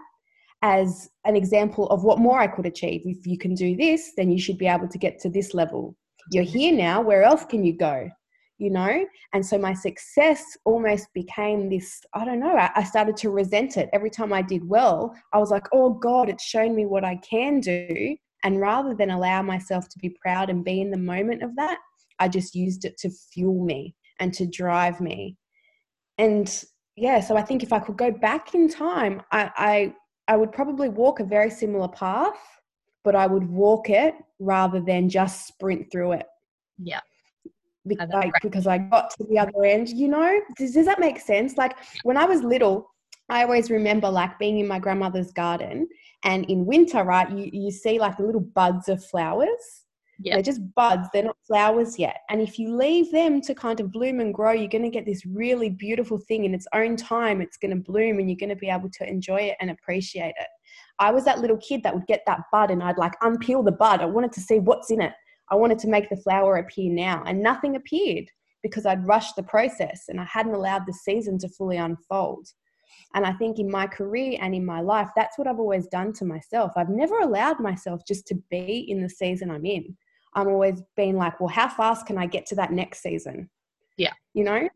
as 0.66 1.08
an 1.24 1.36
example 1.36 1.88
of 1.90 2.02
what 2.02 2.18
more 2.18 2.40
I 2.40 2.48
could 2.48 2.66
achieve. 2.66 3.02
If 3.04 3.24
you 3.24 3.38
can 3.38 3.54
do 3.54 3.76
this, 3.76 4.10
then 4.16 4.32
you 4.32 4.40
should 4.40 4.58
be 4.58 4.66
able 4.66 4.88
to 4.88 4.98
get 4.98 5.20
to 5.20 5.30
this 5.30 5.54
level. 5.54 5.94
You're 6.32 6.42
here 6.42 6.74
now, 6.74 7.00
where 7.00 7.22
else 7.22 7.44
can 7.44 7.64
you 7.64 7.76
go? 7.76 8.10
You 8.58 8.70
know? 8.70 9.04
And 9.32 9.46
so 9.46 9.58
my 9.58 9.74
success 9.74 10.42
almost 10.64 11.06
became 11.14 11.68
this 11.68 12.00
I 12.14 12.24
don't 12.24 12.40
know, 12.40 12.56
I, 12.56 12.70
I 12.74 12.82
started 12.82 13.16
to 13.18 13.30
resent 13.30 13.76
it. 13.76 13.88
Every 13.92 14.10
time 14.10 14.32
I 14.32 14.42
did 14.42 14.68
well, 14.68 15.14
I 15.32 15.38
was 15.38 15.52
like, 15.52 15.68
oh 15.72 15.90
God, 15.90 16.28
it's 16.28 16.42
shown 16.44 16.74
me 16.74 16.84
what 16.84 17.04
I 17.04 17.14
can 17.16 17.60
do. 17.60 18.16
And 18.42 18.60
rather 18.60 18.92
than 18.92 19.10
allow 19.10 19.42
myself 19.42 19.88
to 19.90 19.98
be 20.00 20.16
proud 20.20 20.50
and 20.50 20.64
be 20.64 20.80
in 20.80 20.90
the 20.90 20.98
moment 20.98 21.44
of 21.44 21.54
that, 21.56 21.78
I 22.18 22.26
just 22.26 22.56
used 22.56 22.84
it 22.84 22.98
to 22.98 23.10
fuel 23.10 23.64
me 23.64 23.94
and 24.18 24.34
to 24.34 24.46
drive 24.46 25.00
me. 25.00 25.36
And 26.18 26.48
yeah, 26.96 27.20
so 27.20 27.36
I 27.36 27.42
think 27.42 27.62
if 27.62 27.72
I 27.72 27.78
could 27.78 27.96
go 27.96 28.10
back 28.10 28.54
in 28.54 28.68
time, 28.68 29.22
I, 29.30 29.50
I 29.56 29.94
I 30.28 30.36
would 30.36 30.52
probably 30.52 30.88
walk 30.88 31.20
a 31.20 31.24
very 31.24 31.50
similar 31.50 31.88
path, 31.88 32.38
but 33.04 33.14
I 33.14 33.26
would 33.26 33.48
walk 33.48 33.90
it 33.90 34.14
rather 34.38 34.80
than 34.80 35.08
just 35.08 35.46
sprint 35.46 35.90
through 35.90 36.12
it. 36.12 36.26
Yeah. 36.78 37.00
Because 37.86 38.10
I, 38.12 38.32
because 38.42 38.66
I 38.66 38.78
got 38.78 39.10
to 39.10 39.24
the 39.24 39.38
other 39.38 39.64
end, 39.64 39.90
you 39.90 40.08
know? 40.08 40.40
Does, 40.56 40.72
does 40.72 40.86
that 40.86 40.98
make 40.98 41.20
sense? 41.20 41.56
Like 41.56 41.76
when 42.02 42.16
I 42.16 42.24
was 42.24 42.42
little, 42.42 42.90
I 43.28 43.44
always 43.44 43.70
remember 43.70 44.10
like 44.10 44.38
being 44.38 44.58
in 44.58 44.66
my 44.66 44.80
grandmother's 44.80 45.30
garden 45.30 45.88
and 46.24 46.44
in 46.46 46.66
winter, 46.66 47.04
right, 47.04 47.30
you, 47.30 47.48
you 47.52 47.70
see 47.70 47.98
like 47.98 48.16
the 48.16 48.24
little 48.24 48.40
buds 48.40 48.88
of 48.88 49.04
flowers 49.04 49.84
Yep. 50.20 50.34
They're 50.34 50.42
just 50.42 50.74
buds, 50.74 51.08
they're 51.12 51.24
not 51.24 51.36
flowers 51.46 51.98
yet. 51.98 52.22
And 52.30 52.40
if 52.40 52.58
you 52.58 52.74
leave 52.74 53.12
them 53.12 53.40
to 53.42 53.54
kind 53.54 53.80
of 53.80 53.92
bloom 53.92 54.20
and 54.20 54.32
grow, 54.32 54.52
you're 54.52 54.68
going 54.68 54.82
to 54.82 54.90
get 54.90 55.04
this 55.04 55.26
really 55.26 55.68
beautiful 55.68 56.18
thing 56.18 56.44
in 56.44 56.54
its 56.54 56.66
own 56.74 56.96
time. 56.96 57.40
It's 57.40 57.58
going 57.58 57.72
to 57.72 57.76
bloom 57.76 58.18
and 58.18 58.30
you're 58.30 58.38
going 58.38 58.50
to 58.50 58.56
be 58.56 58.70
able 58.70 58.90
to 58.90 59.08
enjoy 59.08 59.40
it 59.40 59.56
and 59.60 59.70
appreciate 59.70 60.34
it. 60.38 60.48
I 60.98 61.10
was 61.10 61.24
that 61.26 61.40
little 61.40 61.58
kid 61.58 61.82
that 61.82 61.94
would 61.94 62.06
get 62.06 62.22
that 62.26 62.40
bud 62.50 62.70
and 62.70 62.82
I'd 62.82 62.98
like 62.98 63.12
unpeel 63.22 63.64
the 63.64 63.72
bud. 63.72 64.00
I 64.00 64.06
wanted 64.06 64.32
to 64.32 64.40
see 64.40 64.58
what's 64.58 64.90
in 64.90 65.02
it. 65.02 65.12
I 65.50 65.54
wanted 65.54 65.78
to 65.80 65.88
make 65.88 66.08
the 66.08 66.16
flower 66.16 66.56
appear 66.56 66.90
now. 66.90 67.22
And 67.26 67.42
nothing 67.42 67.76
appeared 67.76 68.30
because 68.62 68.86
I'd 68.86 69.06
rushed 69.06 69.36
the 69.36 69.42
process 69.42 70.04
and 70.08 70.18
I 70.18 70.24
hadn't 70.24 70.54
allowed 70.54 70.86
the 70.86 70.94
season 70.94 71.38
to 71.40 71.48
fully 71.48 71.76
unfold. 71.76 72.48
And 73.14 73.24
I 73.24 73.32
think 73.32 73.58
in 73.58 73.70
my 73.70 73.86
career 73.86 74.38
and 74.40 74.54
in 74.54 74.64
my 74.64 74.80
life, 74.80 75.10
that's 75.14 75.38
what 75.38 75.46
I've 75.46 75.60
always 75.60 75.86
done 75.86 76.12
to 76.14 76.24
myself. 76.24 76.72
I've 76.76 76.88
never 76.88 77.18
allowed 77.18 77.60
myself 77.60 78.02
just 78.06 78.26
to 78.28 78.34
be 78.50 78.86
in 78.88 79.02
the 79.02 79.08
season 79.08 79.50
I'm 79.50 79.64
in. 79.66 79.96
I'm 80.36 80.48
always 80.48 80.82
being 80.96 81.16
like, 81.16 81.40
well, 81.40 81.48
how 81.48 81.68
fast 81.68 82.06
can 82.06 82.18
I 82.18 82.26
get 82.26 82.46
to 82.46 82.54
that 82.56 82.70
next 82.70 83.02
season? 83.02 83.48
Yeah. 83.96 84.12
You 84.34 84.44
know? 84.44 84.68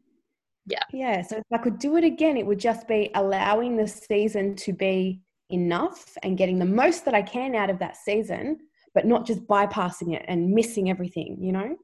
Yeah. 0.66 0.82
Yeah. 0.92 1.22
So 1.22 1.36
if 1.36 1.44
I 1.52 1.58
could 1.58 1.78
do 1.78 1.96
it 1.96 2.04
again, 2.04 2.36
it 2.36 2.46
would 2.46 2.58
just 2.58 2.88
be 2.88 3.10
allowing 3.14 3.76
the 3.76 3.86
season 3.86 4.56
to 4.56 4.72
be 4.72 5.20
enough 5.50 6.16
and 6.22 6.38
getting 6.38 6.58
the 6.58 6.64
most 6.64 7.04
that 7.04 7.14
I 7.14 7.22
can 7.22 7.54
out 7.54 7.70
of 7.70 7.78
that 7.80 7.96
season, 7.96 8.58
but 8.94 9.06
not 9.06 9.26
just 9.26 9.46
bypassing 9.46 10.14
it 10.14 10.24
and 10.28 10.50
missing 10.50 10.88
everything, 10.88 11.36
you 11.40 11.52
know? 11.52 11.76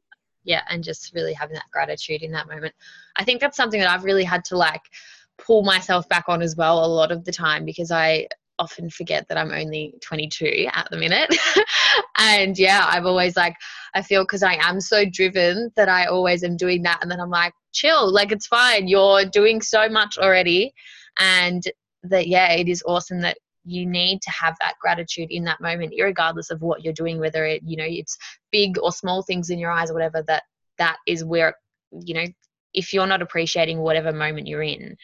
Yeah. 0.45 0.63
And 0.71 0.83
just 0.83 1.13
really 1.15 1.35
having 1.35 1.55
that 1.55 1.71
gratitude 1.71 2.23
in 2.23 2.33
that 2.33 2.49
moment. 2.49 2.75
I 3.17 3.25
think 3.25 3.41
that's 3.41 3.57
something 3.57 3.81
that 3.81 3.91
I've 3.91 4.05
really 4.05 4.25
had 4.25 4.45
to 4.47 4.57
like 4.57 4.83
pull 5.37 5.63
myself 5.63 6.09
back 6.09 6.25
on 6.29 6.41
as 6.41 6.57
well 6.57 6.83
a 6.83 6.87
lot 6.87 7.13
of 7.13 7.25
the 7.25 7.33
time 7.33 7.67
because 7.67 7.91
I 7.91 8.29
often 8.59 8.91
forget 8.91 9.29
that 9.29 9.39
I'm 9.39 9.53
only 9.53 9.95
22 10.03 10.69
at 10.73 10.89
the 10.91 10.97
minute. 10.97 11.35
and 12.19 12.59
yeah, 12.59 12.87
I've 12.89 13.07
always 13.07 13.37
like, 13.37 13.55
I 13.95 14.03
feel 14.03 14.23
because 14.23 14.43
I 14.43 14.55
am 14.55 14.81
so 14.81 15.05
driven 15.05 15.71
that 15.77 15.89
I 15.89 16.07
always 16.07 16.43
am 16.43 16.57
doing 16.57 16.83
that. 16.83 17.01
And 17.03 17.11
then 17.11 17.21
I'm 17.21 17.31
like, 17.31 17.53
chill, 17.73 18.13
like 18.13 18.33
it's 18.33 18.47
fine. 18.47 18.89
You're 18.89 19.25
doing 19.25 19.61
so 19.61 19.89
much 19.89 20.19
already. 20.19 20.73
And 21.19 21.63
that, 22.05 22.29
yeah, 22.29 22.53
it 22.53 22.69
is 22.69 22.83
awesome 22.87 23.21
that 23.21 23.39
you 23.67 23.85
need 23.85 24.23
to 24.23 24.31
have 24.31 24.55
that 24.61 24.75
gratitude 24.81 25.29
in 25.31 25.45
that 25.45 25.61
moment 25.61 25.93
regardless 26.01 26.51
of 26.51 26.63
what 26.63 26.85
you're 26.85 26.93
doing 26.93 27.19
whether 27.19 27.45
it 27.45 27.63
you 27.65 27.77
know 27.77 27.85
it's 27.85 28.17
big 28.53 28.79
or 28.79 28.93
small 28.93 29.23
things 29.23 29.51
in 29.51 29.59
your 29.59 29.73
eyes 29.73 29.91
or 29.91 29.95
whatever 29.95 30.23
that 30.23 30.45
that 30.79 30.99
is 31.07 31.25
where 31.25 31.55
you 32.05 32.15
know 32.15 32.25
if 32.73 32.95
you're 32.95 33.09
not 33.09 33.23
appreciating 33.23 33.81
whatever 33.81 34.13
moment 34.13 34.47
you're 34.47 34.63
in 34.63 34.97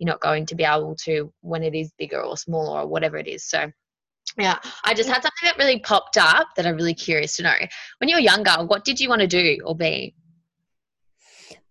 you're 0.00 0.08
not 0.08 0.20
going 0.20 0.46
to 0.46 0.54
be 0.56 0.64
able 0.64 0.96
to 0.96 1.32
when 1.42 1.62
it 1.62 1.74
is 1.74 1.92
bigger 1.98 2.20
or 2.20 2.36
smaller 2.36 2.80
or 2.80 2.86
whatever 2.86 3.18
it 3.18 3.28
is 3.28 3.44
so 3.44 3.70
yeah 4.38 4.58
i 4.84 4.94
just 4.94 5.08
had 5.08 5.22
something 5.22 5.44
that 5.44 5.58
really 5.58 5.78
popped 5.80 6.16
up 6.16 6.48
that 6.56 6.66
i'm 6.66 6.74
really 6.74 6.94
curious 6.94 7.36
to 7.36 7.42
know 7.42 7.54
when 7.98 8.08
you 8.08 8.16
were 8.16 8.20
younger 8.20 8.64
what 8.66 8.84
did 8.84 8.98
you 8.98 9.08
want 9.08 9.20
to 9.20 9.26
do 9.26 9.58
or 9.64 9.76
be 9.76 10.14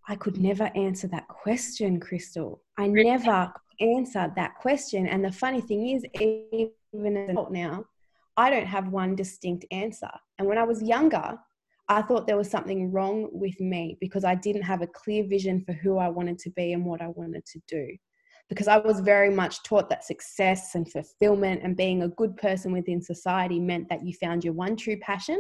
I 0.10 0.16
could 0.16 0.42
never 0.42 0.72
answer 0.76 1.08
that 1.10 1.28
question, 1.28 2.00
Crystal. 2.00 2.64
I 2.80 2.88
never 2.88 3.54
answered 3.80 4.34
that 4.36 4.56
question. 4.56 5.06
And 5.06 5.24
the 5.24 5.32
funny 5.32 5.62
thing 5.62 5.90
is, 5.90 6.04
even 6.20 6.72
as 6.96 7.00
an 7.06 7.18
adult 7.30 7.52
now, 7.52 7.86
I 8.36 8.50
don't 8.50 8.66
have 8.66 8.88
one 8.88 9.16
distinct 9.16 9.66
answer. 9.70 10.10
And 10.40 10.48
when 10.48 10.58
I 10.58 10.64
was 10.64 10.82
younger, 10.82 11.38
I 11.90 12.02
thought 12.02 12.26
there 12.26 12.38
was 12.38 12.50
something 12.50 12.92
wrong 12.92 13.30
with 13.32 13.60
me 13.60 13.98
because 14.02 14.24
I 14.24 14.34
didn't 14.34 14.64
have 14.64 14.82
a 14.82 14.88
clear 14.88 15.26
vision 15.28 15.64
for 15.64 15.74
who 15.74 16.00
I 16.00 16.10
wanted 16.10 16.40
to 16.40 16.50
be 16.52 16.74
and 16.74 16.86
what 16.86 17.02
I 17.02 17.08
wanted 17.10 17.46
to 17.46 17.60
do. 17.68 17.96
Because 18.50 18.68
I 18.68 18.78
was 18.78 19.00
very 19.00 19.30
much 19.30 19.64
taught 19.64 19.90
that 19.90 20.04
success 20.04 20.74
and 20.74 20.92
fulfillment 20.92 21.62
and 21.64 21.78
being 21.78 22.04
a 22.04 22.10
good 22.10 22.36
person 22.36 22.72
within 22.72 23.02
society 23.02 23.60
meant 23.60 23.88
that 23.90 24.04
you 24.04 24.14
found 24.14 24.44
your 24.44 24.54
one 24.54 24.76
true 24.76 24.98
passion 24.98 25.40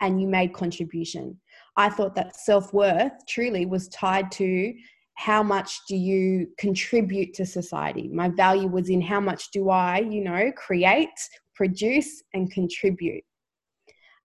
and 0.00 0.20
you 0.20 0.28
made 0.28 0.52
contribution. 0.52 1.38
I 1.76 1.88
thought 1.88 2.14
that 2.16 2.36
self 2.36 2.72
worth 2.72 3.12
truly 3.26 3.66
was 3.66 3.88
tied 3.88 4.30
to 4.32 4.74
how 5.14 5.42
much 5.42 5.80
do 5.88 5.96
you 5.96 6.46
contribute 6.58 7.34
to 7.34 7.44
society. 7.44 8.08
My 8.08 8.28
value 8.28 8.68
was 8.68 8.88
in 8.88 9.00
how 9.00 9.18
much 9.18 9.50
do 9.50 9.68
I, 9.68 9.98
you 9.98 10.22
know, 10.22 10.52
create, 10.56 11.08
produce, 11.56 12.22
and 12.34 12.50
contribute. 12.52 13.24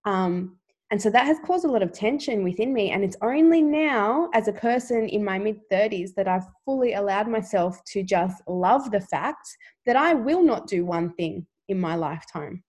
Um, 0.04 0.58
and 0.90 1.00
so 1.00 1.10
that 1.10 1.26
has 1.26 1.38
caused 1.44 1.64
a 1.64 1.70
lot 1.70 1.82
of 1.82 1.92
tension 1.92 2.44
within 2.44 2.72
me. 2.72 2.90
And 2.90 3.02
it's 3.02 3.16
only 3.22 3.62
now, 3.62 4.28
as 4.34 4.48
a 4.48 4.52
person 4.52 5.08
in 5.08 5.24
my 5.24 5.38
mid 5.38 5.58
30s, 5.72 6.14
that 6.16 6.28
I've 6.28 6.46
fully 6.64 6.94
allowed 6.94 7.28
myself 7.28 7.82
to 7.92 8.02
just 8.02 8.42
love 8.46 8.90
the 8.90 9.00
fact 9.00 9.48
that 9.86 9.96
I 9.96 10.14
will 10.14 10.42
not 10.42 10.66
do 10.66 10.84
one 10.84 11.12
thing 11.14 11.46
in 11.68 11.80
my 11.80 11.94
lifetime. 11.94 12.62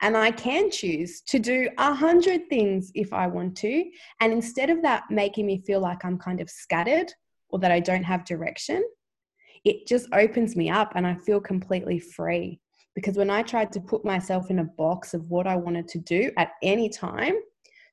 And 0.00 0.16
I 0.16 0.30
can 0.30 0.70
choose 0.70 1.20
to 1.28 1.38
do 1.38 1.68
a 1.78 1.94
hundred 1.94 2.48
things 2.48 2.90
if 2.94 3.12
I 3.12 3.26
want 3.26 3.56
to. 3.58 3.84
And 4.20 4.32
instead 4.32 4.70
of 4.70 4.82
that 4.82 5.04
making 5.10 5.46
me 5.46 5.62
feel 5.66 5.80
like 5.80 6.04
I'm 6.04 6.18
kind 6.18 6.40
of 6.40 6.50
scattered 6.50 7.12
or 7.50 7.58
that 7.60 7.70
I 7.70 7.80
don't 7.80 8.02
have 8.02 8.24
direction, 8.24 8.82
it 9.64 9.86
just 9.86 10.08
opens 10.12 10.56
me 10.56 10.70
up 10.70 10.92
and 10.96 11.06
I 11.06 11.14
feel 11.14 11.40
completely 11.40 11.98
free. 11.98 12.60
Because 12.94 13.16
when 13.16 13.30
I 13.30 13.42
tried 13.42 13.72
to 13.72 13.80
put 13.80 14.04
myself 14.04 14.50
in 14.50 14.60
a 14.60 14.64
box 14.64 15.14
of 15.14 15.28
what 15.30 15.46
I 15.46 15.56
wanted 15.56 15.88
to 15.88 15.98
do 15.98 16.30
at 16.36 16.52
any 16.62 16.88
time, 16.88 17.34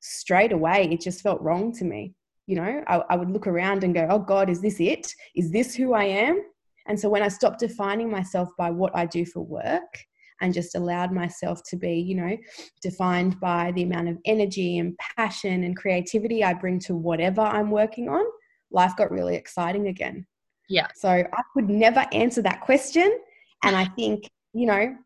straight 0.00 0.52
away 0.52 0.88
it 0.90 1.00
just 1.00 1.22
felt 1.22 1.40
wrong 1.40 1.72
to 1.72 1.84
me. 1.84 2.14
You 2.46 2.56
know, 2.56 2.84
I, 2.86 3.02
I 3.10 3.16
would 3.16 3.30
look 3.30 3.46
around 3.46 3.84
and 3.84 3.94
go, 3.94 4.06
oh 4.10 4.18
God, 4.18 4.50
is 4.50 4.60
this 4.60 4.80
it? 4.80 5.14
Is 5.34 5.50
this 5.50 5.74
who 5.74 5.94
I 5.94 6.04
am? 6.04 6.42
And 6.86 6.98
so 6.98 7.08
when 7.08 7.22
I 7.22 7.28
stopped 7.28 7.60
defining 7.60 8.10
myself 8.10 8.48
by 8.58 8.70
what 8.70 8.94
I 8.96 9.06
do 9.06 9.24
for 9.24 9.40
work 9.40 10.04
and 10.40 10.52
just 10.52 10.74
allowed 10.74 11.12
myself 11.12 11.62
to 11.70 11.76
be, 11.76 11.94
you 11.94 12.16
know, 12.16 12.36
defined 12.82 13.38
by 13.38 13.70
the 13.72 13.84
amount 13.84 14.08
of 14.08 14.18
energy 14.24 14.78
and 14.78 14.98
passion 15.16 15.62
and 15.62 15.76
creativity 15.76 16.42
I 16.42 16.54
bring 16.54 16.80
to 16.80 16.96
whatever 16.96 17.42
I'm 17.42 17.70
working 17.70 18.08
on, 18.08 18.24
life 18.72 18.96
got 18.96 19.12
really 19.12 19.36
exciting 19.36 19.86
again. 19.86 20.26
Yeah. 20.68 20.88
So 20.96 21.08
I 21.10 21.42
could 21.54 21.70
never 21.70 22.04
answer 22.12 22.42
that 22.42 22.60
question. 22.60 23.18
And 23.62 23.76
I 23.76 23.84
think, 23.84 24.28
you 24.52 24.66
know, 24.66 24.96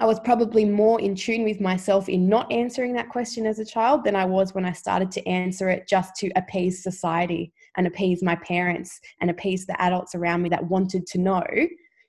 I 0.00 0.06
was 0.06 0.18
probably 0.20 0.64
more 0.64 1.00
in 1.00 1.14
tune 1.14 1.44
with 1.44 1.60
myself 1.60 2.08
in 2.08 2.28
not 2.28 2.50
answering 2.50 2.92
that 2.94 3.08
question 3.08 3.46
as 3.46 3.58
a 3.58 3.64
child 3.64 4.04
than 4.04 4.16
I 4.16 4.24
was 4.24 4.54
when 4.54 4.64
I 4.64 4.72
started 4.72 5.10
to 5.12 5.28
answer 5.28 5.68
it 5.68 5.86
just 5.88 6.16
to 6.16 6.30
appease 6.34 6.82
society 6.82 7.52
and 7.76 7.86
appease 7.86 8.22
my 8.22 8.34
parents 8.36 9.00
and 9.20 9.30
appease 9.30 9.66
the 9.66 9.80
adults 9.80 10.14
around 10.14 10.42
me 10.42 10.48
that 10.48 10.66
wanted 10.66 11.06
to 11.06 11.18
know 11.18 11.44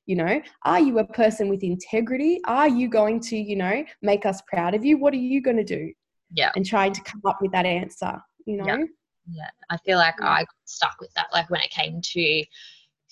you 0.06 0.18
know 0.18 0.42
are 0.66 0.82
you 0.82 1.00
a 1.00 1.06
person 1.06 1.48
with 1.48 1.64
integrity? 1.64 2.42
Are 2.46 2.68
you 2.68 2.90
going 2.90 3.20
to 3.22 3.38
you 3.38 3.56
know 3.56 3.86
make 4.02 4.26
us 4.26 4.42
proud 4.48 4.74
of 4.74 4.84
you? 4.84 4.98
What 4.98 5.14
are 5.14 5.18
you 5.18 5.42
going 5.42 5.58
to 5.58 5.64
do? 5.64 5.94
Yeah. 6.32 6.52
And 6.56 6.66
trying 6.66 6.94
to 6.94 7.02
come 7.02 7.22
up 7.26 7.38
with 7.42 7.52
that 7.52 7.66
answer 7.66 8.20
you 8.46 8.58
know? 8.58 8.66
Yeah, 8.66 8.86
yeah. 9.32 9.50
i 9.70 9.78
feel 9.78 9.98
like 9.98 10.16
i 10.22 10.40
got 10.40 10.48
stuck 10.66 10.96
with 11.00 11.14
that 11.14 11.28
like 11.32 11.50
when 11.50 11.62
it 11.62 11.70
came 11.70 12.02
to 12.02 12.44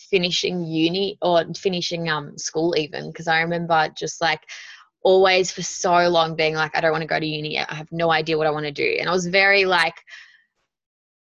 finishing 0.09 0.63
uni 0.63 1.17
or 1.21 1.43
finishing 1.53 2.09
um 2.09 2.37
school 2.37 2.75
even 2.77 3.07
because 3.07 3.27
i 3.27 3.41
remember 3.41 3.87
just 3.97 4.21
like 4.21 4.41
always 5.03 5.51
for 5.51 5.61
so 5.61 6.07
long 6.09 6.35
being 6.35 6.55
like 6.55 6.75
i 6.75 6.81
don't 6.81 6.91
want 6.91 7.01
to 7.01 7.07
go 7.07 7.19
to 7.19 7.25
uni. 7.25 7.57
I 7.57 7.73
have 7.73 7.91
no 7.91 8.11
idea 8.11 8.37
what 8.37 8.47
i 8.47 8.51
want 8.51 8.65
to 8.65 8.71
do. 8.71 8.97
And 8.99 9.09
i 9.09 9.11
was 9.11 9.27
very 9.27 9.65
like 9.65 9.95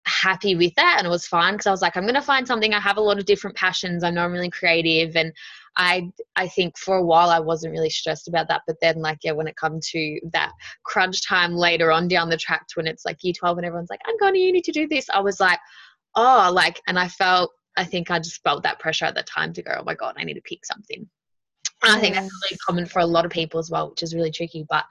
happy 0.05 0.55
with 0.55 0.73
that 0.75 0.95
and 0.97 1.05
it 1.05 1.09
was 1.09 1.27
fine 1.27 1.53
because 1.53 1.67
I 1.67 1.71
was 1.71 1.81
like 1.81 1.95
I'm 1.95 2.03
going 2.03 2.15
to 2.15 2.21
find 2.21 2.47
something. 2.47 2.73
I 2.73 2.79
have 2.79 2.97
a 2.97 3.01
lot 3.01 3.19
of 3.19 3.25
different 3.25 3.55
passions. 3.55 4.03
I'm 4.03 4.15
really 4.15 4.49
creative. 4.49 5.15
And 5.15 5.31
I 5.77 6.09
I 6.35 6.47
think 6.47 6.77
for 6.77 6.97
a 6.97 7.03
while 7.03 7.29
I 7.29 7.39
wasn't 7.39 7.71
really 7.71 7.89
stressed 7.89 8.27
about 8.27 8.47
that 8.49 8.61
but 8.67 8.75
then 8.81 8.97
like 8.97 9.19
yeah 9.23 9.31
when 9.31 9.47
it 9.47 9.55
come 9.55 9.79
to 9.91 10.19
that 10.33 10.51
crunch 10.83 11.25
time 11.25 11.53
later 11.53 11.91
on 11.91 12.07
down 12.07 12.29
the 12.29 12.37
track 12.37 12.65
when 12.75 12.87
it's 12.87 13.05
like 13.05 13.23
year 13.23 13.33
12 13.33 13.57
and 13.57 13.65
everyone's 13.65 13.89
like 13.89 14.01
I'm 14.05 14.17
going 14.17 14.33
to 14.33 14.39
uni 14.39 14.61
to 14.61 14.71
do 14.71 14.87
this 14.87 15.09
I 15.09 15.21
was 15.21 15.39
like 15.39 15.59
oh 16.15 16.51
like 16.53 16.81
and 16.87 16.99
I 16.99 17.07
felt 17.07 17.51
I 17.77 17.83
think 17.83 18.11
I 18.11 18.19
just 18.19 18.43
felt 18.43 18.63
that 18.63 18.79
pressure 18.79 19.05
at 19.05 19.15
that 19.15 19.27
time 19.27 19.53
to 19.53 19.61
go 19.61 19.77
oh 19.79 19.83
my 19.83 19.95
god 19.95 20.15
I 20.17 20.23
need 20.23 20.35
to 20.35 20.41
pick 20.41 20.65
something. 20.65 21.07
And 21.83 21.95
I 21.95 21.99
think 21.99 22.13
that's 22.13 22.31
really 22.43 22.59
common 22.65 22.85
for 22.85 22.99
a 22.99 23.05
lot 23.05 23.25
of 23.25 23.31
people 23.31 23.59
as 23.59 23.71
well 23.71 23.89
which 23.89 24.03
is 24.03 24.13
really 24.13 24.31
tricky 24.31 24.65
but 24.69 24.85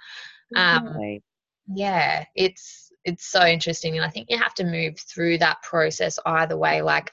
um 0.57 1.21
yeah 1.75 2.25
it's 2.35 2.91
it's 3.05 3.27
so 3.27 3.45
interesting 3.45 3.97
and 3.97 4.05
i 4.05 4.09
think 4.09 4.27
you 4.29 4.39
have 4.39 4.55
to 4.55 4.65
move 4.65 4.99
through 4.99 5.39
that 5.39 5.63
process 5.63 6.19
either 6.27 6.57
way 6.57 6.83
like 6.83 7.13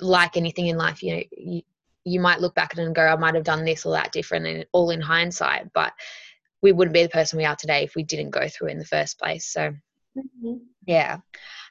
like 0.00 0.36
anything 0.36 0.68
in 0.68 0.76
life 0.76 1.02
you 1.02 1.16
know 1.16 1.22
you, 1.32 1.62
you 2.04 2.20
might 2.20 2.40
look 2.40 2.54
back 2.54 2.70
at 2.72 2.78
it 2.78 2.86
and 2.86 2.94
go 2.94 3.04
i 3.04 3.16
might 3.16 3.34
have 3.34 3.44
done 3.44 3.64
this 3.64 3.84
or 3.84 3.92
that 3.92 4.12
different 4.12 4.46
and 4.46 4.66
all 4.72 4.90
in 4.90 5.00
hindsight 5.00 5.70
but 5.74 5.92
we 6.62 6.72
wouldn't 6.72 6.94
be 6.94 7.02
the 7.02 7.08
person 7.08 7.36
we 7.36 7.44
are 7.44 7.56
today 7.56 7.82
if 7.82 7.94
we 7.94 8.02
didn't 8.02 8.30
go 8.30 8.46
through 8.48 8.68
it 8.68 8.72
in 8.72 8.78
the 8.78 8.84
first 8.84 9.18
place 9.18 9.46
so 9.46 9.70
mm-hmm. 10.16 10.54
yeah 10.86 11.18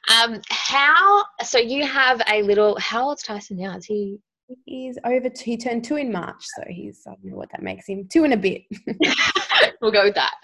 um 0.08 0.40
how 0.48 1.24
so 1.44 1.58
you 1.58 1.86
have 1.86 2.22
a 2.28 2.42
little 2.42 2.78
how 2.78 3.08
old's 3.08 3.22
tyson 3.22 3.56
now 3.56 3.76
is 3.76 3.84
he 3.84 4.18
He's 4.64 4.98
over. 5.04 5.28
Two, 5.28 5.44
he 5.44 5.56
turned 5.56 5.84
two 5.84 5.96
in 5.96 6.10
March, 6.10 6.44
so 6.56 6.64
he's 6.68 7.02
I 7.06 7.10
don't 7.10 7.24
know 7.24 7.36
what 7.36 7.50
that 7.52 7.62
makes 7.62 7.86
him. 7.86 8.08
Two 8.08 8.24
and 8.24 8.32
a 8.32 8.36
bit. 8.36 8.62
we'll 9.80 9.92
go 9.92 10.04
with 10.04 10.16
that. 10.16 10.34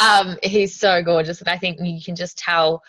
Um, 0.00 0.36
he's 0.42 0.78
so 0.78 1.02
gorgeous, 1.02 1.40
and 1.40 1.48
I 1.48 1.58
think 1.58 1.78
you 1.80 2.02
can 2.04 2.16
just 2.16 2.38
tell 2.38 2.82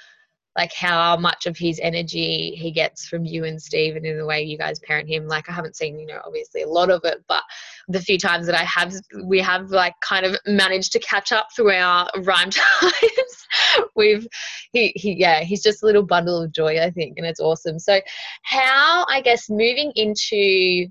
like 0.55 0.71
how 0.73 1.17
much 1.17 1.45
of 1.47 1.57
his 1.57 1.79
energy 1.81 2.51
he 2.55 2.71
gets 2.71 3.07
from 3.07 3.25
you 3.25 3.43
and 3.43 3.61
Steve 3.61 3.95
and 3.95 4.05
in 4.05 4.17
the 4.17 4.25
way 4.25 4.43
you 4.43 4.57
guys 4.57 4.79
parent 4.79 5.09
him. 5.09 5.27
Like 5.27 5.49
I 5.49 5.53
haven't 5.53 5.75
seen, 5.75 5.99
you 5.99 6.05
know, 6.05 6.19
obviously 6.25 6.61
a 6.61 6.69
lot 6.69 6.91
of 6.91 7.01
it, 7.03 7.23
but 7.27 7.43
the 7.87 7.99
few 7.99 8.19
times 8.19 8.45
that 8.45 8.55
I 8.55 8.63
have 8.63 8.93
we 9.25 9.39
have 9.39 9.71
like 9.71 9.95
kind 10.01 10.25
of 10.25 10.37
managed 10.45 10.91
to 10.93 10.99
catch 10.99 11.31
up 11.31 11.47
through 11.55 11.71
our 11.71 12.07
rhyme 12.17 12.49
times. 12.51 13.47
We've 13.95 14.27
he 14.71 14.93
he 14.95 15.13
yeah, 15.13 15.41
he's 15.41 15.63
just 15.63 15.81
a 15.81 15.85
little 15.85 16.03
bundle 16.03 16.41
of 16.41 16.51
joy, 16.51 16.79
I 16.79 16.91
think, 16.91 17.17
and 17.17 17.25
it's 17.25 17.39
awesome. 17.39 17.79
So 17.79 17.99
how 18.43 19.05
I 19.09 19.21
guess 19.21 19.49
moving 19.49 19.91
into 19.95 20.87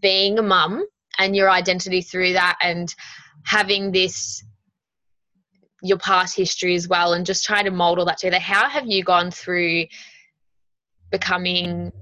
being 0.00 0.38
a 0.38 0.42
mum 0.42 0.84
and 1.18 1.36
your 1.36 1.50
identity 1.50 2.02
through 2.02 2.32
that 2.32 2.58
and 2.62 2.94
having 3.44 3.92
this 3.92 4.42
your 5.86 5.98
past 5.98 6.36
history 6.36 6.74
as 6.74 6.88
well 6.88 7.12
and 7.12 7.24
just 7.24 7.44
try 7.44 7.62
to 7.62 7.70
mold 7.70 7.98
all 7.98 8.04
that 8.06 8.18
together. 8.18 8.38
How 8.38 8.68
have 8.68 8.86
you 8.86 9.04
gone 9.04 9.30
through 9.30 9.86
becoming 11.10 11.92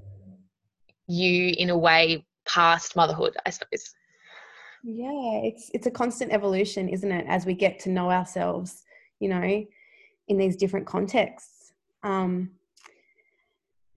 you 1.07 1.55
in 1.57 1.71
a 1.71 1.77
way 1.79 2.25
past 2.47 2.97
motherhood 2.97 3.37
i 3.47 3.51
suppose? 3.51 3.95
Yeah 4.83 5.41
it's 5.45 5.71
it's 5.75 5.87
a 5.87 5.91
constant 5.91 6.33
evolution 6.33 6.89
isn't 6.89 7.11
it 7.11 7.27
as 7.29 7.47
we 7.47 7.55
get 7.55 7.79
to 7.81 7.91
know 7.91 8.11
ourselves 8.11 8.85
you 9.21 9.29
know 9.29 9.65
in 10.29 10.39
these 10.39 10.57
different 10.57 10.87
contexts. 10.87 11.73
Um 12.03 12.51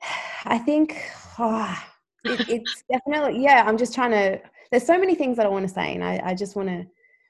i 0.46 0.58
think 0.58 1.12
oh, 1.39 1.77
it, 2.24 2.50
it's 2.50 2.84
definitely 2.91 3.41
yeah 3.44 3.63
i'm 3.65 3.77
just 3.77 3.94
trying 3.94 4.12
to 4.12 4.39
there's 4.72 4.86
so 4.86 4.98
many 4.98 5.15
things 5.15 5.38
that 5.38 5.46
i 5.46 5.50
want 5.50 5.67
to 5.67 5.74
say 5.74 5.94
and 5.94 6.03
i, 6.03 6.22
I 6.24 6.34
just 6.36 6.56
want 6.56 6.70
to 6.70 6.86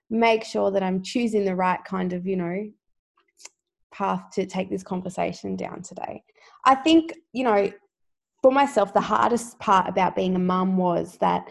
make 0.10 0.44
sure 0.44 0.72
that 0.72 0.84
I'm 0.84 1.04
choosing 1.04 1.46
the 1.46 1.56
right 1.56 1.84
kind 1.84 2.14
of, 2.14 2.26
you 2.26 2.38
know, 2.38 2.70
path 3.92 4.24
to 4.34 4.46
take 4.46 4.70
this 4.70 4.84
conversation 4.84 5.56
down 5.56 5.82
today. 5.82 6.24
I 6.66 6.76
think, 6.76 7.14
you 7.34 7.44
know, 7.44 7.72
for 8.42 8.52
myself, 8.52 8.94
the 8.94 9.02
hardest 9.02 9.60
part 9.60 9.90
about 9.90 10.16
being 10.16 10.36
a 10.36 10.40
mum 10.40 10.78
was 10.78 11.18
that 11.20 11.50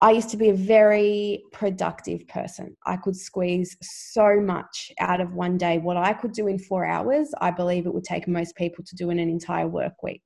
I 0.00 0.10
used 0.10 0.30
to 0.30 0.36
be 0.36 0.50
a 0.50 0.54
very 0.54 1.44
productive 1.52 2.26
person. 2.28 2.76
I 2.84 2.96
could 2.96 3.16
squeeze 3.16 3.76
so 3.80 4.40
much 4.40 4.92
out 4.98 5.20
of 5.20 5.34
one 5.34 5.56
day. 5.56 5.78
What 5.78 5.96
I 5.96 6.12
could 6.12 6.32
do 6.32 6.48
in 6.48 6.58
four 6.58 6.84
hours, 6.84 7.32
I 7.40 7.52
believe 7.52 7.86
it 7.86 7.94
would 7.94 8.04
take 8.04 8.26
most 8.26 8.56
people 8.56 8.84
to 8.84 8.96
do 8.96 9.10
in 9.10 9.18
an 9.18 9.28
entire 9.28 9.68
work 9.68 10.02
week. 10.02 10.22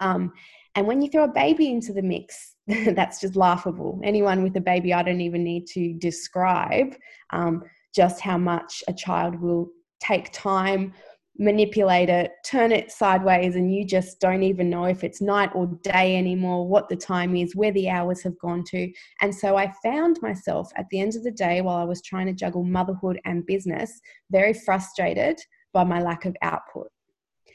Um, 0.00 0.32
And 0.74 0.86
when 0.86 1.02
you 1.02 1.08
throw 1.08 1.24
a 1.24 1.28
baby 1.28 1.70
into 1.70 1.92
the 1.92 2.02
mix, 2.02 2.54
that's 2.94 3.20
just 3.20 3.34
laughable. 3.34 3.98
Anyone 4.04 4.42
with 4.42 4.54
a 4.56 4.60
baby, 4.60 4.92
I 4.92 5.02
don't 5.02 5.22
even 5.22 5.42
need 5.42 5.66
to 5.68 5.94
describe 5.94 6.94
um, 7.30 7.62
just 7.96 8.20
how 8.20 8.36
much 8.36 8.84
a 8.88 8.92
child 8.92 9.40
will 9.40 9.70
take 10.00 10.30
time, 10.32 10.92
manipulate 11.38 12.10
it, 12.10 12.30
turn 12.44 12.70
it 12.70 12.90
sideways, 12.90 13.56
and 13.56 13.74
you 13.74 13.86
just 13.86 14.20
don't 14.20 14.42
even 14.42 14.68
know 14.68 14.84
if 14.84 15.02
it's 15.02 15.22
night 15.22 15.50
or 15.54 15.66
day 15.82 16.16
anymore, 16.16 16.68
what 16.68 16.90
the 16.90 16.96
time 16.96 17.34
is, 17.36 17.56
where 17.56 17.72
the 17.72 17.88
hours 17.88 18.22
have 18.22 18.38
gone 18.38 18.62
to. 18.64 18.92
And 19.22 19.34
so 19.34 19.56
I 19.56 19.72
found 19.82 20.18
myself 20.20 20.70
at 20.76 20.86
the 20.90 21.00
end 21.00 21.16
of 21.16 21.24
the 21.24 21.30
day, 21.30 21.62
while 21.62 21.76
I 21.76 21.84
was 21.84 22.02
trying 22.02 22.26
to 22.26 22.34
juggle 22.34 22.64
motherhood 22.64 23.18
and 23.24 23.46
business, 23.46 23.98
very 24.30 24.52
frustrated 24.52 25.40
by 25.72 25.84
my 25.84 26.02
lack 26.02 26.26
of 26.26 26.36
output 26.42 26.88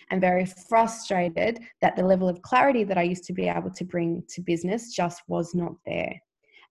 and 0.10 0.22
very 0.22 0.46
frustrated 0.46 1.60
that 1.82 1.96
the 1.96 2.06
level 2.06 2.30
of 2.30 2.42
clarity 2.42 2.84
that 2.84 2.98
I 2.98 3.04
used 3.04 3.24
to 3.26 3.34
be 3.34 3.48
able 3.48 3.72
to 3.72 3.84
bring 3.84 4.24
to 4.30 4.42
business 4.42 4.94
just 4.94 5.22
was 5.28 5.54
not 5.54 5.74
there. 5.86 6.14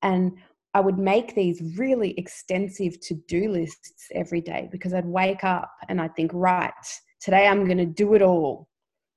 And 0.02 0.32
I 0.74 0.80
would 0.80 0.98
make 0.98 1.34
these 1.34 1.76
really 1.76 2.18
extensive 2.18 2.98
to 3.00 3.14
do 3.28 3.50
lists 3.50 4.06
every 4.14 4.40
day 4.40 4.68
because 4.72 4.94
I'd 4.94 5.04
wake 5.04 5.44
up 5.44 5.70
and 5.88 6.00
I'd 6.00 6.16
think, 6.16 6.30
right, 6.34 6.72
today 7.20 7.46
I'm 7.46 7.66
going 7.66 7.78
to 7.78 7.86
do 7.86 8.14
it 8.14 8.22
all. 8.22 8.68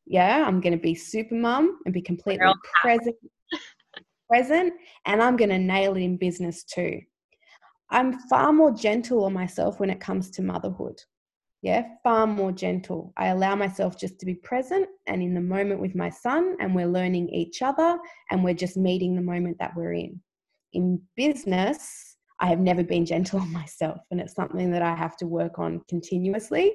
Yeah, 0.06 0.46
I'm 0.46 0.62
going 0.62 0.74
to 0.74 0.82
be 0.82 0.94
super 0.94 1.36
mum 1.36 1.80
and 1.86 1.94
be 1.94 2.02
completely 2.02 2.52
present, 2.82 3.16
present, 4.30 4.74
and 5.06 5.22
I'm 5.22 5.38
going 5.38 5.50
to 5.50 5.58
nail 5.58 5.96
it 5.96 6.02
in 6.02 6.18
business 6.18 6.64
too. 6.64 7.02
I'm 7.90 8.20
far 8.30 8.52
more 8.52 8.72
gentle 8.72 9.24
on 9.24 9.34
myself 9.34 9.80
when 9.80 9.90
it 9.90 10.00
comes 10.00 10.30
to 10.32 10.42
motherhood. 10.42 11.02
Yeah, 11.66 11.88
far 12.04 12.28
more 12.28 12.52
gentle. 12.52 13.12
I 13.18 13.30
allow 13.30 13.56
myself 13.56 13.98
just 13.98 14.20
to 14.20 14.26
be 14.28 14.36
present 14.36 14.88
and 15.08 15.24
in 15.24 15.34
the 15.34 15.42
moment 15.42 15.82
with 15.82 15.96
my 15.96 16.12
son, 16.12 16.56
and 16.60 16.76
we're 16.76 16.86
learning 16.86 17.30
each 17.30 17.64
other 17.64 17.98
and 18.30 18.44
we're 18.44 18.54
just 18.54 18.78
meeting 18.78 19.16
the 19.16 19.24
moment 19.24 19.58
that 19.58 19.76
we're 19.76 19.94
in 19.94 20.22
in 20.74 21.02
business, 21.16 22.18
I 22.40 22.48
have 22.48 22.60
never 22.60 22.84
been 22.84 23.04
gentle 23.04 23.40
on 23.46 23.52
myself, 23.52 23.98
and 24.12 24.22
it's 24.22 24.36
something 24.36 24.72
that 24.74 24.84
I 24.84 24.94
have 24.94 25.18
to 25.18 25.26
work 25.26 25.58
on 25.58 25.82
continuously. 25.90 26.72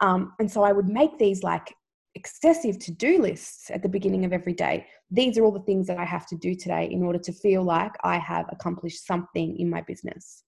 Um, 0.00 0.32
and 0.38 0.50
so 0.50 0.62
I 0.62 0.72
would 0.72 0.88
make 0.88 1.18
these 1.18 1.42
like 1.42 1.74
excessive 2.14 2.78
to 2.78 2.92
do 2.92 3.20
lists 3.20 3.70
at 3.70 3.82
the 3.82 3.88
beginning 3.88 4.24
of 4.24 4.32
every 4.32 4.54
day. 4.54 4.86
These 5.10 5.36
are 5.36 5.44
all 5.44 5.52
the 5.52 5.60
things 5.60 5.86
that 5.88 5.98
I 5.98 6.04
have 6.04 6.26
to 6.28 6.36
do 6.36 6.54
today 6.54 6.88
in 6.90 7.02
order 7.02 7.18
to 7.18 7.32
feel 7.32 7.62
like 7.62 7.92
I 8.02 8.16
have 8.18 8.46
accomplished 8.50 9.06
something 9.06 9.58
in 9.58 9.68
my 9.68 9.82
business. 9.82 10.43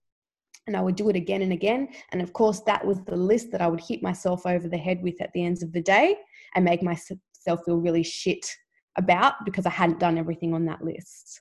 And 0.67 0.77
I 0.77 0.81
would 0.81 0.97
do 0.97 1.09
it 1.09 1.17
again 1.17 1.43
and 1.43 1.53
again. 1.53 1.89
And 2.13 2.21
of 2.21 2.33
course, 2.33 2.61
that 2.67 2.85
was 2.85 3.01
the 3.03 3.17
list 3.17 3.53
that 3.53 3.61
I 3.61 3.69
would 3.69 3.81
hit 3.81 4.03
myself 4.03 4.47
over 4.47 4.69
the 4.69 4.79
head 4.79 5.03
with 5.03 5.21
at 5.21 5.33
the 5.33 5.45
end 5.45 5.63
of 5.63 5.73
the 5.73 5.83
day 5.83 6.17
and 6.55 6.65
make 6.65 6.83
myself 6.83 7.19
feel 7.65 7.77
really 7.77 8.03
shit 8.03 8.51
about 8.97 9.35
because 9.45 9.67
I 9.67 9.71
hadn't 9.71 10.01
done 10.01 10.19
everything 10.19 10.55
on 10.55 10.65
that 10.67 10.83
list. 10.83 11.41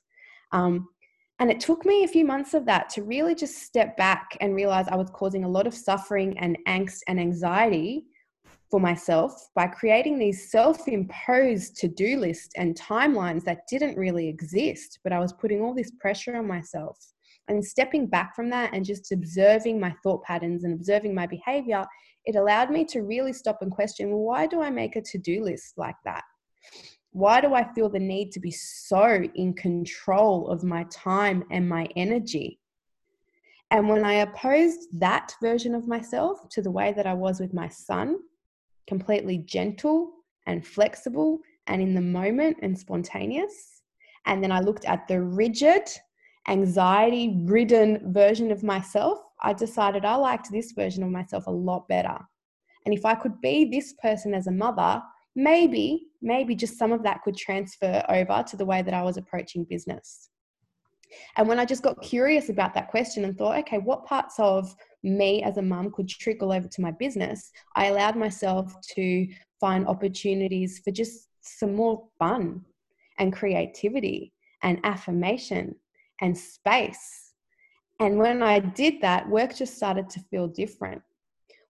Um, 0.52 0.88
and 1.38 1.50
it 1.50 1.60
took 1.60 1.84
me 1.84 2.04
a 2.04 2.08
few 2.08 2.24
months 2.24 2.54
of 2.54 2.64
that 2.66 2.88
to 2.90 3.02
really 3.02 3.34
just 3.34 3.58
step 3.58 3.96
back 3.96 4.36
and 4.40 4.54
realize 4.54 4.88
I 4.88 4.96
was 4.96 5.10
causing 5.10 5.44
a 5.44 5.48
lot 5.48 5.66
of 5.66 5.74
suffering 5.74 6.38
and 6.38 6.56
angst 6.66 7.00
and 7.08 7.20
anxiety 7.20 8.06
for 8.70 8.80
myself 8.80 9.48
by 9.54 9.66
creating 9.66 10.18
these 10.18 10.50
self 10.50 10.88
imposed 10.88 11.76
to 11.76 11.88
do 11.88 12.18
lists 12.18 12.50
and 12.56 12.78
timelines 12.78 13.44
that 13.44 13.66
didn't 13.68 13.96
really 13.96 14.28
exist. 14.28 14.98
But 15.04 15.12
I 15.12 15.18
was 15.18 15.32
putting 15.32 15.60
all 15.60 15.74
this 15.74 15.92
pressure 16.00 16.36
on 16.36 16.46
myself. 16.46 16.98
And 17.48 17.64
stepping 17.64 18.06
back 18.08 18.34
from 18.34 18.50
that 18.50 18.74
and 18.74 18.84
just 18.84 19.12
observing 19.12 19.78
my 19.78 19.94
thought 20.02 20.24
patterns 20.24 20.64
and 20.64 20.74
observing 20.74 21.14
my 21.14 21.28
behavior, 21.28 21.86
it 22.24 22.34
allowed 22.34 22.70
me 22.70 22.84
to 22.86 23.02
really 23.02 23.32
stop 23.32 23.58
and 23.62 23.70
question 23.70 24.10
well, 24.10 24.18
why 24.18 24.46
do 24.48 24.60
I 24.60 24.70
make 24.70 24.96
a 24.96 25.00
to 25.00 25.18
do 25.18 25.44
list 25.44 25.74
like 25.76 25.94
that? 26.04 26.24
Why 27.12 27.40
do 27.40 27.54
I 27.54 27.72
feel 27.72 27.88
the 27.88 28.00
need 28.00 28.32
to 28.32 28.40
be 28.40 28.50
so 28.50 29.22
in 29.36 29.54
control 29.54 30.48
of 30.48 30.64
my 30.64 30.84
time 30.90 31.44
and 31.52 31.68
my 31.68 31.86
energy? 31.94 32.58
And 33.70 33.88
when 33.88 34.04
I 34.04 34.14
opposed 34.14 34.88
that 35.00 35.32
version 35.40 35.74
of 35.74 35.88
myself 35.88 36.48
to 36.50 36.62
the 36.62 36.70
way 36.70 36.92
that 36.96 37.06
I 37.06 37.14
was 37.14 37.40
with 37.40 37.54
my 37.54 37.68
son, 37.68 38.16
completely 38.86 39.38
gentle 39.38 40.12
and 40.46 40.66
flexible 40.66 41.40
and 41.66 41.82
in 41.82 41.94
the 41.94 42.00
moment 42.00 42.58
and 42.62 42.78
spontaneous, 42.78 43.82
and 44.26 44.42
then 44.42 44.52
I 44.52 44.60
looked 44.60 44.84
at 44.84 45.08
the 45.08 45.20
rigid, 45.20 45.88
anxiety 46.48 47.42
ridden 47.44 48.12
version 48.12 48.50
of 48.50 48.62
myself, 48.62 49.18
I 49.42 49.52
decided 49.52 50.04
I 50.04 50.16
liked 50.16 50.50
this 50.50 50.72
version 50.72 51.02
of 51.02 51.10
myself 51.10 51.46
a 51.46 51.50
lot 51.50 51.88
better. 51.88 52.18
And 52.84 52.94
if 52.94 53.04
I 53.04 53.14
could 53.14 53.40
be 53.40 53.64
this 53.64 53.94
person 54.00 54.32
as 54.32 54.46
a 54.46 54.52
mother, 54.52 55.02
maybe, 55.34 56.06
maybe 56.22 56.54
just 56.54 56.78
some 56.78 56.92
of 56.92 57.02
that 57.02 57.22
could 57.22 57.36
transfer 57.36 58.02
over 58.08 58.44
to 58.48 58.56
the 58.56 58.64
way 58.64 58.82
that 58.82 58.94
I 58.94 59.02
was 59.02 59.16
approaching 59.16 59.64
business. 59.64 60.30
And 61.36 61.46
when 61.46 61.58
I 61.58 61.64
just 61.64 61.82
got 61.82 62.00
curious 62.02 62.48
about 62.48 62.74
that 62.74 62.88
question 62.88 63.24
and 63.24 63.36
thought, 63.36 63.58
okay, 63.58 63.78
what 63.78 64.06
parts 64.06 64.36
of 64.38 64.74
me 65.06 65.42
as 65.42 65.56
a 65.56 65.62
mum 65.62 65.90
could 65.90 66.08
trickle 66.08 66.52
over 66.52 66.68
to 66.68 66.80
my 66.80 66.90
business, 66.90 67.50
I 67.74 67.86
allowed 67.86 68.16
myself 68.16 68.74
to 68.94 69.26
find 69.60 69.86
opportunities 69.86 70.80
for 70.80 70.90
just 70.90 71.28
some 71.40 71.74
more 71.74 72.06
fun 72.18 72.64
and 73.18 73.32
creativity 73.32 74.32
and 74.62 74.80
affirmation 74.84 75.74
and 76.20 76.36
space. 76.36 77.32
And 78.00 78.18
when 78.18 78.42
I 78.42 78.58
did 78.58 79.00
that, 79.00 79.28
work 79.28 79.54
just 79.54 79.76
started 79.76 80.10
to 80.10 80.20
feel 80.30 80.48
different 80.48 81.02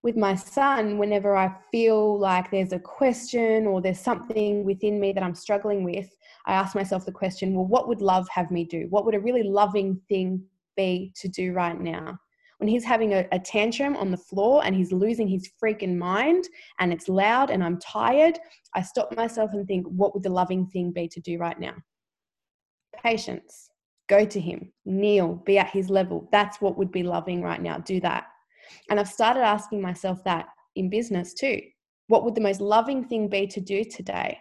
with 0.06 0.16
my 0.16 0.36
son, 0.36 0.98
whenever 0.98 1.36
I 1.36 1.52
feel 1.72 2.16
like 2.16 2.48
there's 2.48 2.72
a 2.72 2.78
question 2.78 3.66
or 3.66 3.82
there's 3.82 3.98
something 3.98 4.64
within 4.64 5.00
me 5.00 5.12
that 5.12 5.24
I'm 5.24 5.34
struggling 5.34 5.82
with, 5.82 6.08
I 6.46 6.52
ask 6.52 6.76
myself 6.76 7.04
the 7.04 7.10
question, 7.10 7.54
well, 7.54 7.66
what 7.66 7.88
would 7.88 8.00
love 8.00 8.28
have 8.28 8.52
me 8.52 8.64
do? 8.64 8.86
What 8.88 9.04
would 9.04 9.16
a 9.16 9.20
really 9.20 9.42
loving 9.42 10.00
thing 10.08 10.44
be 10.76 11.12
to 11.16 11.26
do 11.26 11.52
right 11.52 11.80
now? 11.80 12.20
When 12.58 12.68
he's 12.68 12.84
having 12.84 13.12
a, 13.12 13.26
a 13.32 13.38
tantrum 13.38 13.96
on 13.96 14.10
the 14.10 14.16
floor 14.16 14.64
and 14.64 14.74
he's 14.74 14.92
losing 14.92 15.28
his 15.28 15.50
freaking 15.62 15.96
mind 15.96 16.44
and 16.80 16.92
it's 16.92 17.08
loud 17.08 17.50
and 17.50 17.62
I'm 17.62 17.78
tired, 17.78 18.38
I 18.74 18.82
stop 18.82 19.14
myself 19.14 19.50
and 19.52 19.66
think, 19.66 19.86
what 19.86 20.14
would 20.14 20.22
the 20.22 20.30
loving 20.30 20.66
thing 20.66 20.90
be 20.90 21.06
to 21.08 21.20
do 21.20 21.38
right 21.38 21.58
now? 21.58 21.74
Patience. 23.02 23.70
Go 24.08 24.24
to 24.24 24.40
him, 24.40 24.72
kneel, 24.84 25.42
be 25.44 25.58
at 25.58 25.68
his 25.68 25.90
level. 25.90 26.28
That's 26.30 26.60
what 26.60 26.78
would 26.78 26.92
be 26.92 27.02
loving 27.02 27.42
right 27.42 27.60
now. 27.60 27.78
Do 27.78 28.00
that 28.00 28.26
and 28.90 28.98
I've 28.98 29.08
started 29.08 29.40
asking 29.40 29.80
myself 29.80 30.22
that 30.24 30.48
in 30.74 30.90
business 30.90 31.34
too. 31.34 31.60
What 32.08 32.24
would 32.24 32.34
the 32.34 32.40
most 32.40 32.60
loving 32.60 33.04
thing 33.04 33.28
be 33.28 33.46
to 33.48 33.60
do 33.60 33.84
today? 33.84 34.38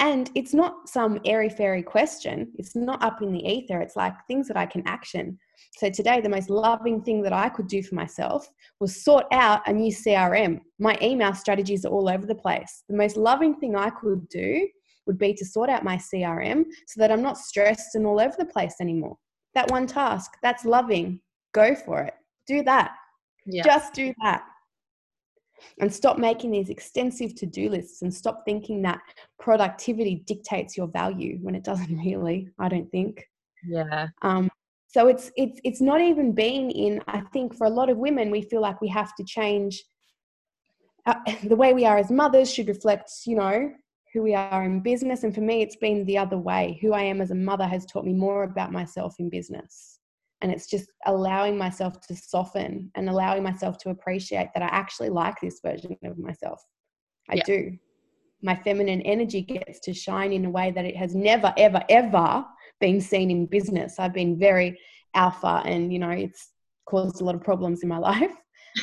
And 0.00 0.30
it's 0.34 0.54
not 0.54 0.88
some 0.88 1.20
airy 1.26 1.50
fairy 1.50 1.82
question. 1.82 2.50
It's 2.56 2.74
not 2.74 3.02
up 3.02 3.20
in 3.20 3.32
the 3.32 3.46
ether. 3.46 3.80
It's 3.80 3.96
like 3.96 4.14
things 4.26 4.48
that 4.48 4.56
I 4.56 4.64
can 4.64 4.82
action. 4.86 5.38
So 5.76 5.90
today, 5.90 6.22
the 6.22 6.28
most 6.28 6.48
loving 6.48 7.02
thing 7.02 7.22
that 7.22 7.34
I 7.34 7.50
could 7.50 7.68
do 7.68 7.82
for 7.82 7.94
myself 7.94 8.48
was 8.80 9.04
sort 9.04 9.26
out 9.30 9.68
a 9.68 9.72
new 9.72 9.92
CRM. 9.92 10.60
My 10.78 10.98
email 11.02 11.34
strategies 11.34 11.84
are 11.84 11.90
all 11.90 12.08
over 12.08 12.26
the 12.26 12.34
place. 12.34 12.82
The 12.88 12.96
most 12.96 13.18
loving 13.18 13.54
thing 13.56 13.76
I 13.76 13.90
could 13.90 14.26
do 14.30 14.66
would 15.06 15.18
be 15.18 15.34
to 15.34 15.44
sort 15.44 15.68
out 15.68 15.84
my 15.84 15.96
CRM 15.96 16.64
so 16.86 16.98
that 17.00 17.12
I'm 17.12 17.22
not 17.22 17.36
stressed 17.36 17.94
and 17.94 18.06
all 18.06 18.20
over 18.20 18.34
the 18.38 18.46
place 18.46 18.76
anymore. 18.80 19.18
That 19.54 19.70
one 19.70 19.86
task, 19.86 20.32
that's 20.42 20.64
loving. 20.64 21.20
Go 21.52 21.74
for 21.74 22.00
it. 22.02 22.14
Do 22.46 22.62
that. 22.62 22.92
Yeah. 23.44 23.64
Just 23.64 23.92
do 23.92 24.14
that. 24.22 24.44
And 25.80 25.92
stop 25.92 26.18
making 26.18 26.50
these 26.50 26.70
extensive 26.70 27.34
to 27.36 27.46
do 27.46 27.68
lists 27.68 28.02
and 28.02 28.12
stop 28.12 28.42
thinking 28.44 28.82
that 28.82 29.00
productivity 29.38 30.22
dictates 30.26 30.76
your 30.76 30.88
value 30.88 31.38
when 31.42 31.54
it 31.54 31.64
doesn't 31.64 31.98
really, 32.04 32.48
I 32.58 32.68
don't 32.68 32.90
think. 32.90 33.26
Yeah. 33.66 34.08
Um, 34.22 34.50
so 34.92 35.06
it's 35.06 35.30
it's 35.36 35.60
it's 35.64 35.80
not 35.80 36.00
even 36.00 36.32
being 36.32 36.70
in 36.70 37.00
i 37.06 37.20
think 37.32 37.56
for 37.56 37.66
a 37.66 37.70
lot 37.70 37.88
of 37.88 37.96
women 37.96 38.30
we 38.30 38.42
feel 38.42 38.60
like 38.60 38.80
we 38.80 38.88
have 38.88 39.14
to 39.14 39.24
change 39.24 39.84
uh, 41.06 41.14
the 41.44 41.56
way 41.56 41.72
we 41.72 41.84
are 41.84 41.98
as 41.98 42.10
mothers 42.10 42.52
should 42.52 42.68
reflect 42.68 43.10
you 43.24 43.36
know 43.36 43.70
who 44.12 44.22
we 44.22 44.34
are 44.34 44.64
in 44.64 44.80
business 44.80 45.22
and 45.22 45.34
for 45.34 45.40
me 45.40 45.62
it's 45.62 45.76
been 45.76 46.04
the 46.06 46.18
other 46.18 46.38
way 46.38 46.78
who 46.82 46.92
i 46.92 47.02
am 47.02 47.20
as 47.20 47.30
a 47.30 47.34
mother 47.34 47.66
has 47.66 47.86
taught 47.86 48.04
me 48.04 48.12
more 48.12 48.42
about 48.42 48.72
myself 48.72 49.14
in 49.18 49.28
business 49.28 49.99
and 50.42 50.50
it's 50.50 50.66
just 50.66 50.90
allowing 51.06 51.56
myself 51.58 52.00
to 52.00 52.16
soften 52.16 52.90
and 52.94 53.08
allowing 53.08 53.42
myself 53.42 53.78
to 53.78 53.90
appreciate 53.90 54.48
that 54.54 54.62
I 54.62 54.68
actually 54.68 55.10
like 55.10 55.34
this 55.40 55.60
version 55.62 55.96
of 56.04 56.18
myself. 56.18 56.62
I 57.28 57.36
yeah. 57.36 57.44
do. 57.44 57.78
My 58.42 58.56
feminine 58.56 59.02
energy 59.02 59.42
gets 59.42 59.80
to 59.80 59.92
shine 59.92 60.32
in 60.32 60.46
a 60.46 60.50
way 60.50 60.70
that 60.70 60.86
it 60.86 60.96
has 60.96 61.14
never, 61.14 61.52
ever, 61.58 61.82
ever 61.90 62.44
been 62.80 63.00
seen 63.00 63.30
in 63.30 63.46
business. 63.46 63.98
I've 63.98 64.14
been 64.14 64.38
very 64.38 64.78
alpha, 65.14 65.62
and 65.66 65.92
you 65.92 65.98
know, 65.98 66.10
it's 66.10 66.52
caused 66.86 67.20
a 67.20 67.24
lot 67.24 67.34
of 67.34 67.42
problems 67.42 67.82
in 67.82 67.88
my 67.88 67.98
life. 68.12 68.32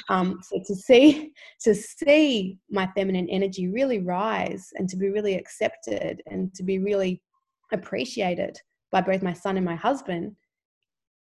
Um, 0.10 0.40
so 0.44 0.62
to 0.68 0.76
see 0.76 1.32
to 1.62 1.74
see 1.74 2.60
my 2.70 2.88
feminine 2.94 3.30
energy 3.30 3.70
really 3.70 4.00
rise 4.00 4.68
and 4.76 4.88
to 4.90 4.98
be 4.98 5.10
really 5.10 5.36
accepted 5.36 6.22
and 6.28 6.54
to 6.56 6.64
be 6.64 6.80
really 6.80 7.22
appreciated 7.72 8.60
by 8.92 9.02
both 9.02 9.24
my 9.24 9.34
son 9.34 9.56
and 9.56 9.66
my 9.66 9.76
husband 9.76 10.36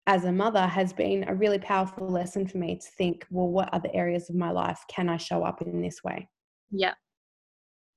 as 0.09 0.25
a 0.25 0.31
mother 0.31 0.65
has 0.65 0.91
been 0.91 1.23
a 1.27 1.35
really 1.35 1.59
powerful 1.59 2.09
lesson 2.09 2.47
for 2.47 2.57
me 2.57 2.75
to 2.75 2.87
think, 2.97 3.27
well, 3.29 3.47
what 3.47 3.71
other 3.71 3.89
areas 3.93 4.27
of 4.27 4.35
my 4.35 4.49
life 4.49 4.83
can 4.87 5.07
I 5.07 5.17
show 5.17 5.43
up 5.43 5.61
in 5.61 5.83
this 5.83 6.03
way? 6.03 6.27
Yeah. 6.71 6.95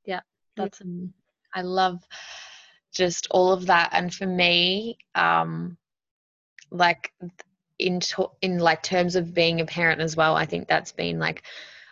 Yeah. 0.05 0.21
That's, 0.55 0.83
I 1.55 1.63
love 1.63 2.07
just 2.93 3.29
all 3.31 3.51
of 3.51 3.65
that. 3.65 3.89
And 3.93 4.13
for 4.13 4.27
me, 4.27 4.99
um, 5.15 5.79
like 6.71 7.15
in 7.79 7.99
to- 8.01 8.33
in 8.43 8.59
like 8.59 8.83
terms 8.83 9.17
of 9.17 9.33
being 9.33 9.63
a 9.63 9.65
parent 9.65 10.03
as 10.03 10.15
well, 10.15 10.37
I 10.37 10.45
think 10.45 10.69
that's 10.69 10.93
been 10.93 11.19
like 11.19 11.45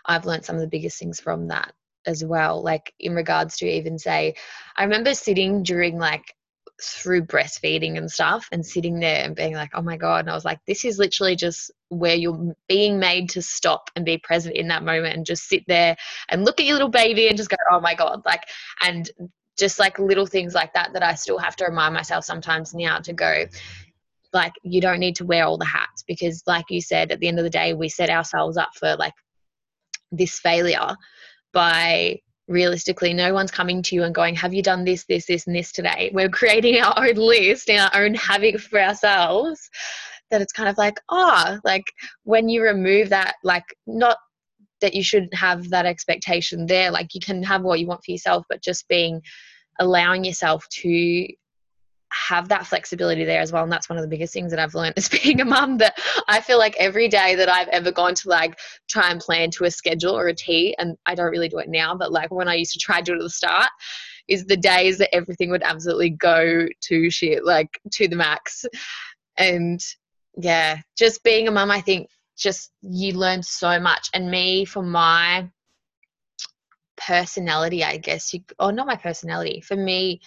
I've 0.05 0.27
learned 0.27 0.45
some 0.45 0.57
of 0.57 0.61
the 0.61 0.69
biggest 0.69 0.99
things 0.99 1.19
from 1.19 1.49
that 1.49 1.73
as 2.05 2.23
well. 2.23 2.63
Like 2.63 2.93
in 3.01 3.15
regards 3.15 3.57
to 3.59 3.67
even 3.67 3.99
say, 3.99 4.35
I 4.77 4.83
remember 4.85 5.15
sitting 5.15 5.63
during 5.63 5.99
like 5.99 6.35
through 6.83 7.23
breastfeeding 7.23 7.97
and 7.99 8.11
stuff 8.11 8.49
and 8.53 8.65
sitting 8.65 9.01
there 9.01 9.25
and 9.25 9.37
being 9.37 9.55
like, 9.55 9.71
oh 9.75 9.83
my 9.83 9.97
God. 9.97 10.21
And 10.21 10.31
I 10.31 10.35
was 10.35 10.45
like, 10.45 10.61
this 10.67 10.85
is 10.85 10.99
literally 10.99 11.37
just 11.37 11.71
where 11.89 12.15
you're 12.15 12.55
being 12.69 12.99
made 12.99 13.31
to 13.31 13.43
stop 13.43 13.91
and 13.97 14.05
be 14.05 14.19
present 14.19 14.57
in 14.57 14.69
that 14.69 14.83
moment 14.83 15.17
and 15.17 15.27
just 15.27 15.49
sit 15.49 15.65
there 15.67 15.97
and 16.29 16.45
look 16.45 16.61
at 16.61 16.67
your 16.67 16.75
little 16.75 16.89
baby 16.89 17.29
and 17.29 17.37
just 17.37 17.51
go, 17.51 17.57
oh 17.71 17.81
my 17.81 17.95
God. 17.95 18.23
Like, 18.25 18.45
and 18.83 19.11
just 19.59 19.79
like 19.79 19.99
little 19.99 20.27
things 20.27 20.55
like 20.55 20.73
that 20.75 20.93
that 20.95 21.03
I 21.03 21.15
still 21.15 21.39
have 21.39 21.57
to 21.57 21.67
remind 21.67 21.95
myself 21.95 22.25
sometimes 22.25 22.75
now 22.75 22.99
to 22.99 23.13
go, 23.13 23.47
like, 24.33 24.55
you 24.63 24.81
don't 24.81 25.01
need 25.01 25.17
to 25.17 25.25
wear 25.25 25.45
all 25.45 25.59
the 25.59 25.65
hats 25.65 26.05
because, 26.07 26.43
like 26.47 26.67
you 26.71 26.81
said, 26.81 27.13
at 27.13 27.21
the 27.21 27.29
end 27.29 27.39
of 27.39 27.45
the 27.45 27.51
day, 27.51 27.75
we 27.75 27.89
set 27.89 28.11
ourselves 28.11 28.57
up 28.57 28.71
for 28.79 28.97
like 28.97 29.15
this 30.13 30.39
failure 30.39 30.97
by 31.53 32.21
realistically 32.51 33.15
no 33.15 33.33
one's 33.33 33.53
coming 33.53 33.81
to 33.81 33.95
you 33.95 34.03
and 34.03 34.15
going 34.15 34.35
have 34.35 34.53
you 34.53 34.63
done 34.63 34.85
this 34.85 35.05
this 35.05 35.27
this 35.27 35.47
and 35.47 35.57
this 35.57 35.73
today? 35.73 36.11
We're 36.13 36.29
creating 36.29 36.83
our 36.83 37.07
own 37.07 37.15
list 37.15 37.71
and 37.71 37.81
our 37.81 38.05
own 38.05 38.15
havoc 38.15 38.61
for 38.61 38.81
ourselves 38.81 39.71
that 40.31 40.43
it's 40.43 40.53
kind 40.53 40.69
of 40.69 40.77
like 40.77 41.01
ah 41.11 41.55
oh, 41.55 41.61
like 41.65 41.85
when 42.25 42.49
you 42.49 42.63
remove 42.63 43.09
that 43.11 43.37
like 43.45 43.65
not 43.87 44.19
that 44.81 44.95
you 44.95 45.03
shouldn't 45.03 45.35
have 45.35 45.71
that 45.71 45.87
expectation 45.87 46.67
there 46.67 46.91
like 46.91 47.15
you 47.15 47.21
can 47.21 47.43
have 47.43 47.63
what 47.63 47.79
you 47.79 47.87
want 47.87 48.05
for 48.05 48.11
yourself 48.11 48.45
but 48.49 48.63
just 48.63 48.89
being 48.89 49.23
allowing 49.79 50.25
yourself 50.25 50.67
to 50.71 51.27
have 52.13 52.49
that 52.49 52.67
flexibility 52.67 53.25
there 53.25 53.41
as 53.41 53.53
well 53.53 53.63
and 53.63 53.71
that's 53.71 53.89
one 53.89 53.97
of 53.97 54.03
the 54.03 54.09
biggest 54.09 54.33
things 54.33 54.51
that 54.51 54.59
i've 54.59 54.75
learned 54.75 54.95
as 54.97 55.09
being 55.09 55.41
a 55.41 55.45
mum 55.45 55.79
that 55.79 55.97
i 56.29 56.41
feel 56.41 56.59
like 56.59 56.75
every 56.79 57.09
day 57.09 57.35
that 57.35 57.49
i've 57.49 57.69
ever 57.69 57.93
gone 57.93 58.15
to 58.15 58.29
like 58.29 58.59
try 58.89 59.11
and 59.11 59.21
plan 59.21 59.51
to 59.51 59.65
a 59.65 59.71
schedule 59.71 60.17
or 60.17 60.29
a 60.29 60.35
tea 60.35 60.75
and 60.79 60.97
i 61.07 61.15
don't 61.15 61.31
really 61.31 61.49
do 61.49 61.59
it 61.59 61.69
now 61.69 61.95
but 61.95 62.13
like 62.13 62.31
when 62.31 62.49
i 62.49 62.55
used 62.55 62.73
to 62.73 62.79
try 62.79 62.99
to 62.99 63.05
do 63.05 63.13
it 63.13 63.17
at 63.17 63.23
the 63.23 63.31
start 63.31 63.69
is 64.31 64.47
the 64.47 64.57
days 64.57 64.97
that 64.99 65.15
everything 65.15 65.51
would 65.51 65.63
absolutely 65.63 66.11
go 66.11 66.67
to 66.81 67.11
shit 67.11 67.45
like 67.45 67.81
to 67.93 68.09
the 68.09 68.17
max. 68.17 68.65
And 69.37 69.81
yeah 70.37 70.79
just 70.97 71.25
being 71.25 71.49
a 71.49 71.51
mum 71.51 71.71
i 71.71 71.81
think 71.81 72.09
just 72.39 72.71
you 72.81 73.13
learn 73.13 73.43
so 73.43 73.79
much. 73.79 74.09
And 74.15 74.31
me 74.31 74.65
for 74.65 74.83
my 74.83 75.51
personality 76.97 77.83
i 77.83 77.97
guess 77.97 78.33
you 78.33 78.41
or 78.59 78.73
not 78.73 78.87
my 78.87 78.95
personality 78.95 79.61
for 79.61 79.77
me 79.77 80.21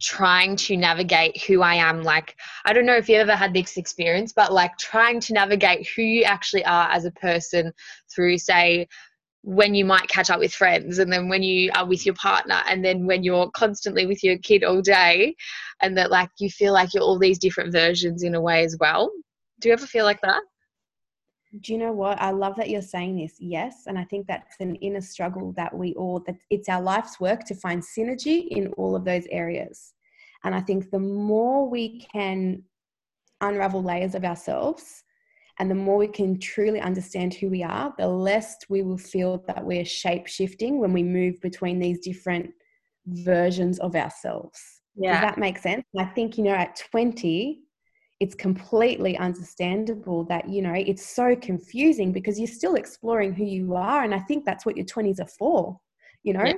trying 0.00 0.56
to 0.56 0.76
navigate 0.76 1.42
who 1.44 1.62
I 1.62 1.74
am. 1.74 2.02
Like, 2.02 2.36
I 2.64 2.72
don't 2.72 2.86
know 2.86 2.96
if 2.96 3.08
you 3.08 3.16
ever 3.16 3.34
had 3.34 3.54
this 3.54 3.76
experience, 3.76 4.32
but 4.32 4.52
like 4.52 4.76
trying 4.78 5.20
to 5.20 5.32
navigate 5.32 5.88
who 5.94 6.02
you 6.02 6.24
actually 6.24 6.64
are 6.64 6.90
as 6.90 7.04
a 7.04 7.10
person 7.12 7.72
through, 8.14 8.38
say, 8.38 8.88
when 9.42 9.74
you 9.74 9.84
might 9.84 10.08
catch 10.08 10.30
up 10.30 10.40
with 10.40 10.54
friends, 10.54 10.98
and 10.98 11.12
then 11.12 11.28
when 11.28 11.42
you 11.42 11.70
are 11.74 11.86
with 11.86 12.06
your 12.06 12.14
partner, 12.14 12.62
and 12.66 12.82
then 12.82 13.06
when 13.06 13.22
you're 13.22 13.50
constantly 13.50 14.06
with 14.06 14.24
your 14.24 14.38
kid 14.38 14.64
all 14.64 14.80
day, 14.80 15.34
and 15.82 15.96
that 15.98 16.10
like 16.10 16.30
you 16.38 16.48
feel 16.48 16.72
like 16.72 16.94
you're 16.94 17.02
all 17.02 17.18
these 17.18 17.38
different 17.38 17.70
versions 17.70 18.22
in 18.22 18.34
a 18.34 18.40
way 18.40 18.64
as 18.64 18.76
well. 18.80 19.10
Do 19.60 19.68
you 19.68 19.74
ever 19.74 19.86
feel 19.86 20.04
like 20.04 20.20
that? 20.22 20.42
Do 21.60 21.72
you 21.72 21.78
know 21.78 21.92
what? 21.92 22.20
I 22.20 22.30
love 22.30 22.56
that 22.56 22.70
you're 22.70 22.82
saying 22.82 23.16
this 23.16 23.36
yes 23.38 23.84
and 23.86 23.98
i 23.98 24.04
think 24.04 24.26
that's 24.26 24.56
an 24.60 24.74
inner 24.76 25.00
struggle 25.00 25.52
that 25.56 25.72
we 25.74 25.94
all 25.94 26.20
that 26.26 26.36
it's 26.50 26.68
our 26.68 26.82
life's 26.82 27.20
work 27.20 27.44
to 27.44 27.54
find 27.54 27.82
synergy 27.82 28.48
in 28.48 28.68
all 28.76 28.96
of 28.96 29.04
those 29.04 29.26
areas. 29.30 29.94
And 30.44 30.54
i 30.54 30.60
think 30.60 30.90
the 30.90 30.98
more 30.98 31.68
we 31.68 32.00
can 32.12 32.62
unravel 33.40 33.82
layers 33.82 34.14
of 34.14 34.24
ourselves 34.24 35.02
and 35.58 35.70
the 35.70 35.74
more 35.74 35.98
we 35.98 36.08
can 36.08 36.38
truly 36.38 36.80
understand 36.80 37.34
who 37.34 37.48
we 37.48 37.62
are 37.62 37.94
the 37.98 38.08
less 38.08 38.56
we 38.68 38.82
will 38.82 38.98
feel 38.98 39.44
that 39.46 39.64
we're 39.64 39.84
shape 39.84 40.26
shifting 40.26 40.78
when 40.80 40.92
we 40.92 41.02
move 41.02 41.40
between 41.40 41.78
these 41.78 42.00
different 42.00 42.50
versions 43.06 43.78
of 43.80 43.94
ourselves. 43.94 44.60
Yeah. 44.96 45.14
does 45.14 45.30
that 45.30 45.38
make 45.38 45.58
sense? 45.58 45.84
I 45.98 46.04
think 46.04 46.38
you 46.38 46.44
know 46.44 46.54
at 46.54 46.80
20 46.90 47.63
it's 48.24 48.34
completely 48.34 49.18
understandable 49.18 50.24
that 50.24 50.48
you 50.48 50.62
know 50.62 50.72
it's 50.74 51.04
so 51.04 51.36
confusing 51.36 52.10
because 52.10 52.38
you're 52.38 52.46
still 52.60 52.76
exploring 52.76 53.34
who 53.34 53.44
you 53.44 53.74
are 53.74 54.02
and 54.02 54.14
i 54.14 54.18
think 54.18 54.46
that's 54.46 54.64
what 54.64 54.78
your 54.78 54.86
20s 54.86 55.20
are 55.20 55.28
for 55.38 55.78
you 56.22 56.32
know? 56.32 56.46
Yeah. 56.46 56.54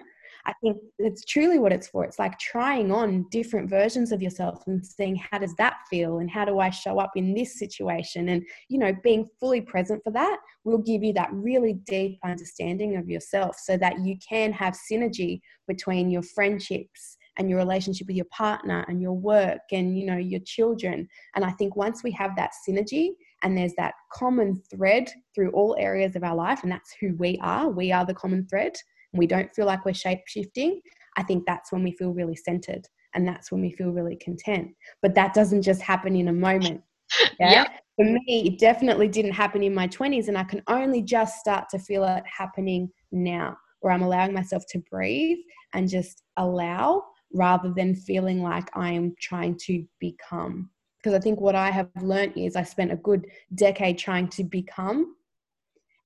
i 0.46 0.52
think 0.62 0.76
it's 1.00 1.24
truly 1.24 1.58
what 1.58 1.72
it's 1.72 1.88
for. 1.88 2.04
It's 2.04 2.20
like 2.20 2.38
trying 2.38 2.92
on 2.92 3.26
different 3.32 3.68
versions 3.68 4.12
of 4.12 4.22
yourself 4.22 4.62
and 4.68 4.86
seeing 4.86 5.16
how 5.16 5.38
does 5.38 5.54
that 5.56 5.74
feel 5.90 6.18
and 6.20 6.30
how 6.30 6.44
do 6.44 6.60
i 6.60 6.70
show 6.70 7.00
up 7.00 7.10
in 7.16 7.34
this 7.34 7.58
situation? 7.58 8.28
And 8.28 8.44
you 8.68 8.78
know 8.78 8.92
being 9.02 9.26
fully 9.40 9.62
present 9.72 10.00
for 10.04 10.12
that 10.12 10.38
will 10.62 10.78
give 10.90 11.02
you 11.02 11.12
that 11.14 11.32
really 11.32 11.74
deep 11.96 12.20
understanding 12.24 12.96
of 12.96 13.08
yourself 13.08 13.56
so 13.68 13.76
that 13.78 13.98
you 14.06 14.14
can 14.32 14.52
have 14.52 14.78
synergy 14.88 15.40
between 15.66 16.10
your 16.10 16.22
friendships 16.22 17.16
and 17.36 17.48
your 17.48 17.58
relationship 17.58 18.06
with 18.06 18.16
your 18.16 18.26
partner 18.26 18.84
and 18.88 19.00
your 19.00 19.12
work 19.12 19.60
and 19.72 19.98
you 19.98 20.06
know 20.06 20.16
your 20.16 20.40
children 20.40 21.08
and 21.34 21.44
i 21.44 21.50
think 21.52 21.76
once 21.76 22.02
we 22.02 22.10
have 22.10 22.34
that 22.36 22.50
synergy 22.66 23.10
and 23.42 23.56
there's 23.56 23.74
that 23.76 23.94
common 24.12 24.60
thread 24.70 25.10
through 25.34 25.50
all 25.50 25.76
areas 25.78 26.16
of 26.16 26.24
our 26.24 26.34
life 26.34 26.62
and 26.62 26.72
that's 26.72 26.94
who 27.00 27.14
we 27.18 27.38
are 27.42 27.68
we 27.68 27.92
are 27.92 28.04
the 28.04 28.14
common 28.14 28.46
thread 28.48 28.72
and 29.12 29.18
we 29.18 29.26
don't 29.26 29.54
feel 29.54 29.66
like 29.66 29.84
we're 29.84 29.94
shape 29.94 30.20
shifting 30.26 30.80
i 31.16 31.22
think 31.22 31.44
that's 31.46 31.72
when 31.72 31.82
we 31.82 31.92
feel 31.92 32.12
really 32.12 32.36
centered 32.36 32.86
and 33.14 33.26
that's 33.26 33.50
when 33.50 33.60
we 33.60 33.72
feel 33.72 33.90
really 33.90 34.16
content 34.16 34.68
but 35.02 35.14
that 35.14 35.34
doesn't 35.34 35.62
just 35.62 35.82
happen 35.82 36.16
in 36.16 36.28
a 36.28 36.32
moment 36.32 36.80
yeah? 37.40 37.50
yeah. 37.50 37.66
For 37.96 38.04
me, 38.04 38.42
it 38.46 38.58
definitely 38.58 39.08
didn't 39.08 39.32
happen 39.32 39.62
in 39.62 39.74
my 39.74 39.88
20s, 39.88 40.28
and 40.28 40.36
I 40.36 40.44
can 40.44 40.62
only 40.68 41.00
just 41.00 41.38
start 41.38 41.70
to 41.70 41.78
feel 41.78 42.04
it 42.04 42.22
happening 42.26 42.90
now, 43.10 43.56
where 43.80 43.92
I'm 43.92 44.02
allowing 44.02 44.34
myself 44.34 44.64
to 44.70 44.82
breathe 44.90 45.38
and 45.72 45.88
just 45.88 46.22
allow 46.36 47.04
rather 47.32 47.72
than 47.74 47.94
feeling 47.94 48.42
like 48.42 48.68
I'm 48.76 49.14
trying 49.20 49.56
to 49.66 49.84
become. 50.00 50.70
Because 50.98 51.14
I 51.14 51.20
think 51.20 51.40
what 51.40 51.54
I 51.54 51.70
have 51.70 51.90
learned 52.00 52.32
is 52.36 52.56
I 52.56 52.62
spent 52.62 52.92
a 52.92 52.96
good 52.96 53.26
decade 53.54 53.98
trying 53.98 54.28
to 54.28 54.44
become. 54.44 55.14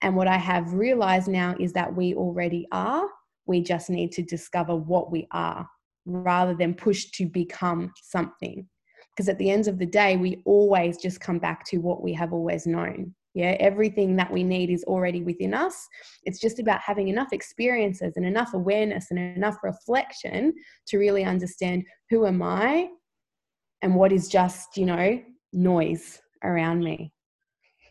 And 0.02 0.16
what 0.16 0.28
I 0.28 0.36
have 0.36 0.72
realized 0.72 1.28
now 1.28 1.54
is 1.58 1.72
that 1.74 1.94
we 1.94 2.14
already 2.14 2.66
are. 2.72 3.06
We 3.46 3.62
just 3.62 3.90
need 3.90 4.12
to 4.12 4.22
discover 4.22 4.76
what 4.76 5.10
we 5.10 5.26
are 5.30 5.68
rather 6.06 6.54
than 6.54 6.74
push 6.74 7.06
to 7.12 7.26
become 7.26 7.92
something. 8.02 8.66
Because 9.14 9.28
at 9.28 9.38
the 9.38 9.50
end 9.50 9.68
of 9.68 9.78
the 9.78 9.86
day, 9.86 10.16
we 10.16 10.42
always 10.44 10.96
just 10.96 11.20
come 11.20 11.38
back 11.38 11.64
to 11.66 11.78
what 11.78 12.02
we 12.02 12.12
have 12.14 12.32
always 12.32 12.66
known. 12.66 13.14
Yeah, 13.34 13.56
everything 13.60 14.16
that 14.16 14.32
we 14.32 14.42
need 14.42 14.70
is 14.70 14.82
already 14.84 15.22
within 15.22 15.54
us. 15.54 15.86
It's 16.24 16.40
just 16.40 16.58
about 16.58 16.80
having 16.80 17.08
enough 17.08 17.32
experiences 17.32 18.14
and 18.16 18.26
enough 18.26 18.54
awareness 18.54 19.06
and 19.10 19.20
enough 19.20 19.56
reflection 19.62 20.52
to 20.88 20.98
really 20.98 21.22
understand 21.22 21.84
who 22.10 22.26
am 22.26 22.42
I 22.42 22.88
and 23.82 23.94
what 23.94 24.12
is 24.12 24.26
just, 24.26 24.76
you 24.76 24.86
know, 24.86 25.22
noise 25.52 26.20
around 26.42 26.82
me. 26.82 27.12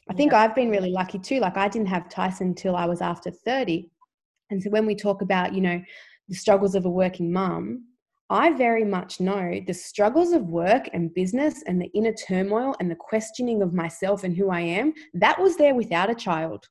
I 0.10 0.14
think 0.14 0.32
yeah. 0.32 0.40
I've 0.40 0.56
been 0.56 0.70
really 0.70 0.92
lucky 0.92 1.20
too. 1.20 1.40
Like 1.40 1.56
I 1.56 1.70
didn't 1.70 1.88
have 1.88 2.10
Tyson 2.10 2.48
until 2.48 2.76
I 2.76 2.86
was 2.86 3.00
after 3.00 3.32
30. 3.32 3.90
And 4.50 4.62
so 4.62 4.70
when 4.70 4.86
we 4.86 4.96
talk 4.96 5.22
about, 5.22 5.54
you 5.54 5.62
know, 5.62 5.82
the 6.28 6.36
struggles 6.36 6.76
of 6.76 6.86
a 6.86 6.90
working 6.90 7.32
mum, 7.32 7.86
I 8.32 8.52
very 8.52 8.86
much 8.86 9.20
know 9.20 9.60
the 9.66 9.74
struggles 9.74 10.34
of 10.34 10.50
work 10.50 10.88
and 10.94 11.14
business 11.14 11.64
and 11.66 11.82
the 11.82 11.90
inner 11.96 12.14
turmoil 12.14 12.76
and 12.80 12.90
the 12.90 12.96
questioning 12.96 13.64
of 13.64 13.74
myself 13.74 14.24
and 14.24 14.38
who 14.38 14.52
I 14.52 14.60
am, 14.60 14.94
that 15.16 15.40
was 15.42 15.58
there 15.58 15.74
without 15.74 16.12
a 16.12 16.16
child. 16.16 16.68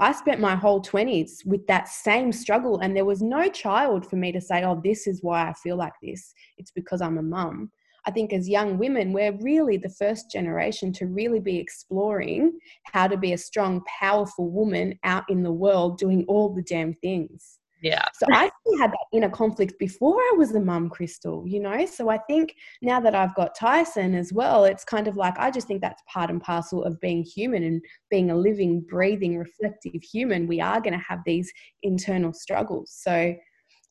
I 0.00 0.10
spent 0.10 0.40
my 0.40 0.56
whole 0.56 0.82
20s 0.82 1.46
with 1.46 1.64
that 1.68 1.86
same 1.86 2.32
struggle, 2.32 2.80
and 2.80 2.96
there 2.96 3.04
was 3.04 3.22
no 3.22 3.48
child 3.48 4.04
for 4.04 4.16
me 4.16 4.32
to 4.32 4.40
say, 4.40 4.64
Oh, 4.64 4.80
this 4.82 5.06
is 5.06 5.22
why 5.22 5.48
I 5.48 5.52
feel 5.52 5.76
like 5.76 5.92
this. 6.02 6.34
It's 6.58 6.72
because 6.72 7.00
I'm 7.00 7.18
a 7.18 7.22
mum. 7.22 7.70
I 8.04 8.10
think 8.10 8.32
as 8.32 8.48
young 8.48 8.76
women, 8.76 9.12
we're 9.12 9.38
really 9.40 9.76
the 9.76 9.90
first 9.90 10.30
generation 10.30 10.92
to 10.94 11.06
really 11.06 11.38
be 11.38 11.58
exploring 11.58 12.58
how 12.92 13.06
to 13.06 13.16
be 13.16 13.32
a 13.32 13.38
strong, 13.38 13.82
powerful 14.00 14.50
woman 14.50 14.98
out 15.04 15.24
in 15.28 15.44
the 15.44 15.52
world 15.52 15.98
doing 15.98 16.24
all 16.26 16.52
the 16.52 16.62
damn 16.62 16.94
things. 16.94 17.59
Yeah. 17.82 18.04
So 18.14 18.26
I 18.30 18.50
had 18.78 18.90
that 18.90 19.06
inner 19.12 19.30
conflict 19.30 19.78
before 19.78 20.16
I 20.16 20.34
was 20.36 20.54
a 20.54 20.60
mum, 20.60 20.90
Crystal, 20.90 21.44
you 21.46 21.60
know? 21.60 21.86
So 21.86 22.10
I 22.10 22.18
think 22.18 22.54
now 22.82 23.00
that 23.00 23.14
I've 23.14 23.34
got 23.34 23.54
Tyson 23.54 24.14
as 24.14 24.32
well, 24.32 24.64
it's 24.64 24.84
kind 24.84 25.08
of 25.08 25.16
like 25.16 25.38
I 25.38 25.50
just 25.50 25.66
think 25.66 25.80
that's 25.80 26.02
part 26.06 26.30
and 26.30 26.42
parcel 26.42 26.84
of 26.84 27.00
being 27.00 27.22
human 27.22 27.62
and 27.62 27.82
being 28.10 28.30
a 28.30 28.36
living, 28.36 28.82
breathing, 28.82 29.38
reflective 29.38 30.02
human. 30.02 30.46
We 30.46 30.60
are 30.60 30.80
going 30.80 30.92
to 30.92 31.04
have 31.08 31.20
these 31.24 31.50
internal 31.82 32.34
struggles. 32.34 32.92
So 32.94 33.34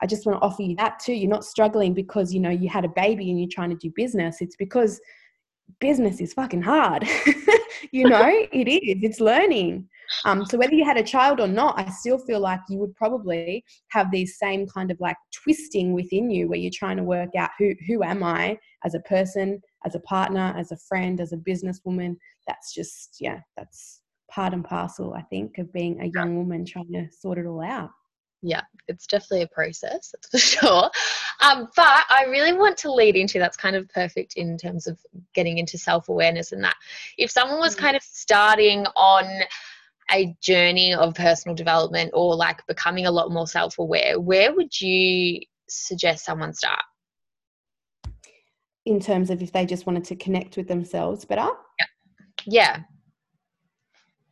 I 0.02 0.06
just 0.06 0.26
want 0.26 0.40
to 0.40 0.46
offer 0.46 0.62
you 0.62 0.76
that 0.76 1.00
too. 1.00 1.14
You're 1.14 1.30
not 1.30 1.44
struggling 1.44 1.94
because, 1.94 2.34
you 2.34 2.40
know, 2.40 2.52
you 2.52 2.70
had 2.70 2.86
a 2.86 2.90
baby 2.90 3.30
and 3.32 3.40
you're 3.40 3.50
trying 3.52 3.72
to 3.72 3.76
do 3.76 3.92
business. 3.96 4.38
It's 4.40 4.56
because 4.56 5.02
business 5.80 6.22
is 6.22 6.34
fucking 6.34 6.62
hard. 6.62 7.08
you 7.92 8.08
know, 8.08 8.30
it 8.52 8.68
is. 8.68 9.00
It's 9.02 9.20
learning 9.20 9.88
Um, 10.26 10.46
so 10.46 10.58
whether 10.58 10.74
you 10.74 10.86
had 10.86 10.98
a 10.98 11.04
child 11.04 11.40
or 11.40 11.48
not, 11.48 11.78
I 11.80 11.90
still 11.90 12.18
feel 12.18 12.40
like 12.40 12.62
you 12.70 12.78
would 12.80 12.96
probably 12.96 13.64
have 13.90 14.12
these 14.12 14.38
same 14.38 14.68
kind 14.68 14.92
of 14.92 15.00
like 15.00 15.18
twisting 15.34 15.94
within 15.94 16.30
you 16.30 16.48
where 16.48 16.60
you're 16.60 16.72
trying 16.74 16.98
to 16.98 17.04
work 17.04 17.36
out 17.38 17.52
who 17.58 17.74
who 17.88 18.04
am 18.04 18.24
I 18.24 18.58
as 18.86 18.96
a 18.96 19.00
person, 19.02 19.62
as 19.86 19.96
a 19.96 20.00
partner, 20.02 20.54
as 20.58 20.72
a 20.72 20.78
friend, 20.78 21.20
as 21.20 21.34
a 21.34 21.38
businesswoman. 21.38 22.16
That's 22.48 22.74
just 22.74 23.18
yeah, 23.20 23.40
that's 23.58 24.02
part 24.30 24.54
and 24.54 24.64
parcel, 24.64 25.14
I 25.14 25.22
think, 25.24 25.58
of 25.58 25.74
being 25.74 26.02
a 26.02 26.12
young 26.14 26.36
woman 26.36 26.66
trying 26.66 26.92
to 26.94 27.08
sort 27.12 27.38
it 27.38 27.46
all 27.46 27.62
out. 27.64 27.90
Yeah, 28.42 28.62
it's 28.88 29.06
definitely 29.06 29.42
a 29.42 29.48
process, 29.48 30.14
that's 30.14 30.30
for 30.30 30.38
sure. 30.66 30.90
Um, 31.42 31.68
but 31.76 32.04
I 32.10 32.26
really 32.30 32.54
want 32.54 32.78
to 32.80 32.92
lead 32.92 33.16
into 33.16 33.40
that's 33.40 33.58
kind 33.58 33.76
of 33.76 33.90
perfect 33.90 34.36
in 34.36 34.58
terms 34.58 34.88
of 34.88 34.98
getting 35.34 35.58
into 35.58 35.78
self 35.78 36.10
awareness 36.10 36.52
and 36.52 36.64
that. 36.64 36.76
If 37.18 37.32
someone 37.32 37.60
was 37.60 37.76
mm. 37.76 37.80
kind 37.80 37.98
of 37.98 38.04
starting 38.04 38.86
on 38.96 39.26
a 40.12 40.36
journey 40.42 40.94
of 40.94 41.14
personal 41.14 41.56
development 41.56 42.12
or 42.14 42.36
like 42.36 42.66
becoming 42.68 43.06
a 43.06 43.12
lot 43.12 43.32
more 43.32 43.48
self 43.48 43.78
aware, 43.80 44.20
where 44.20 44.54
would 44.54 44.80
you 44.80 45.42
suggest 45.68 46.26
someone 46.26 46.54
start? 46.54 46.82
In 48.86 49.00
terms 49.00 49.30
of 49.30 49.42
if 49.42 49.52
they 49.52 49.66
just 49.66 49.86
wanted 49.86 50.06
to 50.06 50.16
connect 50.16 50.58
with 50.58 50.68
themselves 50.68 51.26
better? 51.26 51.50
Yeah. 51.80 51.86
Yeah. 52.46 52.80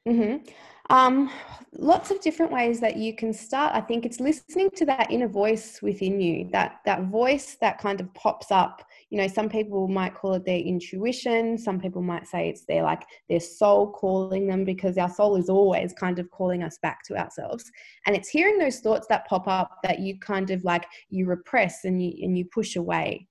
Mm-hmm. 0.07 0.45
Um, 0.89 1.29
lots 1.73 2.11
of 2.11 2.21
different 2.21 2.51
ways 2.51 2.79
that 2.79 2.95
you 2.95 3.13
can 3.13 3.33
start. 3.33 3.75
I 3.75 3.81
think 3.81 4.05
it's 4.05 4.19
listening 4.19 4.69
to 4.77 4.85
that 4.85 5.11
inner 5.11 5.27
voice 5.27 5.81
within 5.81 6.21
you, 6.21 6.49
that 6.51 6.79
that 6.85 7.03
voice 7.05 7.57
that 7.59 7.77
kind 7.77 7.99
of 7.99 8.13
pops 8.13 8.51
up. 8.51 8.86
You 9.09 9.19
know, 9.19 9.27
some 9.27 9.47
people 9.47 9.87
might 9.87 10.15
call 10.15 10.33
it 10.33 10.45
their 10.45 10.59
intuition. 10.59 11.57
Some 11.57 11.79
people 11.79 12.01
might 12.01 12.27
say 12.27 12.49
it's 12.49 12.65
their 12.65 12.83
like 12.83 13.03
their 13.29 13.39
soul 13.39 13.91
calling 13.91 14.47
them 14.47 14.65
because 14.65 14.97
our 14.97 15.09
soul 15.09 15.37
is 15.37 15.49
always 15.49 15.93
kind 15.93 16.19
of 16.19 16.29
calling 16.29 16.61
us 16.61 16.77
back 16.81 17.03
to 17.05 17.17
ourselves. 17.17 17.71
And 18.05 18.15
it's 18.15 18.27
hearing 18.27 18.57
those 18.57 18.79
thoughts 18.79 19.07
that 19.07 19.27
pop 19.27 19.47
up 19.47 19.77
that 19.83 19.99
you 19.99 20.19
kind 20.19 20.51
of 20.51 20.63
like 20.65 20.85
you 21.09 21.25
repress 21.25 21.85
and 21.85 22.03
you 22.03 22.13
and 22.21 22.37
you 22.37 22.45
push 22.45 22.75
away. 22.75 23.27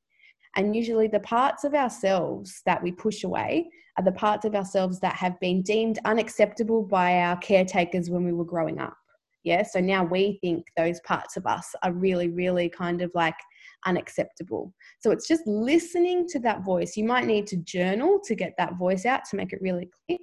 And 0.56 0.74
usually, 0.74 1.08
the 1.08 1.20
parts 1.20 1.64
of 1.64 1.74
ourselves 1.74 2.62
that 2.64 2.82
we 2.82 2.90
push 2.90 3.24
away 3.24 3.68
are 3.98 4.04
the 4.04 4.12
parts 4.12 4.46
of 4.46 4.54
ourselves 4.54 5.00
that 5.00 5.14
have 5.14 5.38
been 5.40 5.62
deemed 5.62 5.98
unacceptable 6.06 6.82
by 6.82 7.18
our 7.18 7.36
caretakers 7.36 8.08
when 8.08 8.24
we 8.24 8.32
were 8.32 8.44
growing 8.44 8.78
up. 8.78 8.96
Yeah, 9.46 9.62
so 9.62 9.78
now 9.78 10.02
we 10.02 10.40
think 10.42 10.66
those 10.76 10.98
parts 11.02 11.36
of 11.36 11.46
us 11.46 11.72
are 11.84 11.92
really, 11.92 12.28
really 12.28 12.68
kind 12.68 13.00
of 13.00 13.12
like 13.14 13.36
unacceptable. 13.86 14.74
So 14.98 15.12
it's 15.12 15.28
just 15.28 15.46
listening 15.46 16.26
to 16.30 16.40
that 16.40 16.64
voice. 16.64 16.96
You 16.96 17.04
might 17.04 17.26
need 17.26 17.46
to 17.46 17.56
journal 17.58 18.18
to 18.24 18.34
get 18.34 18.54
that 18.58 18.76
voice 18.76 19.06
out 19.06 19.20
to 19.30 19.36
make 19.36 19.52
it 19.52 19.62
really 19.62 19.88
clear, 20.08 20.18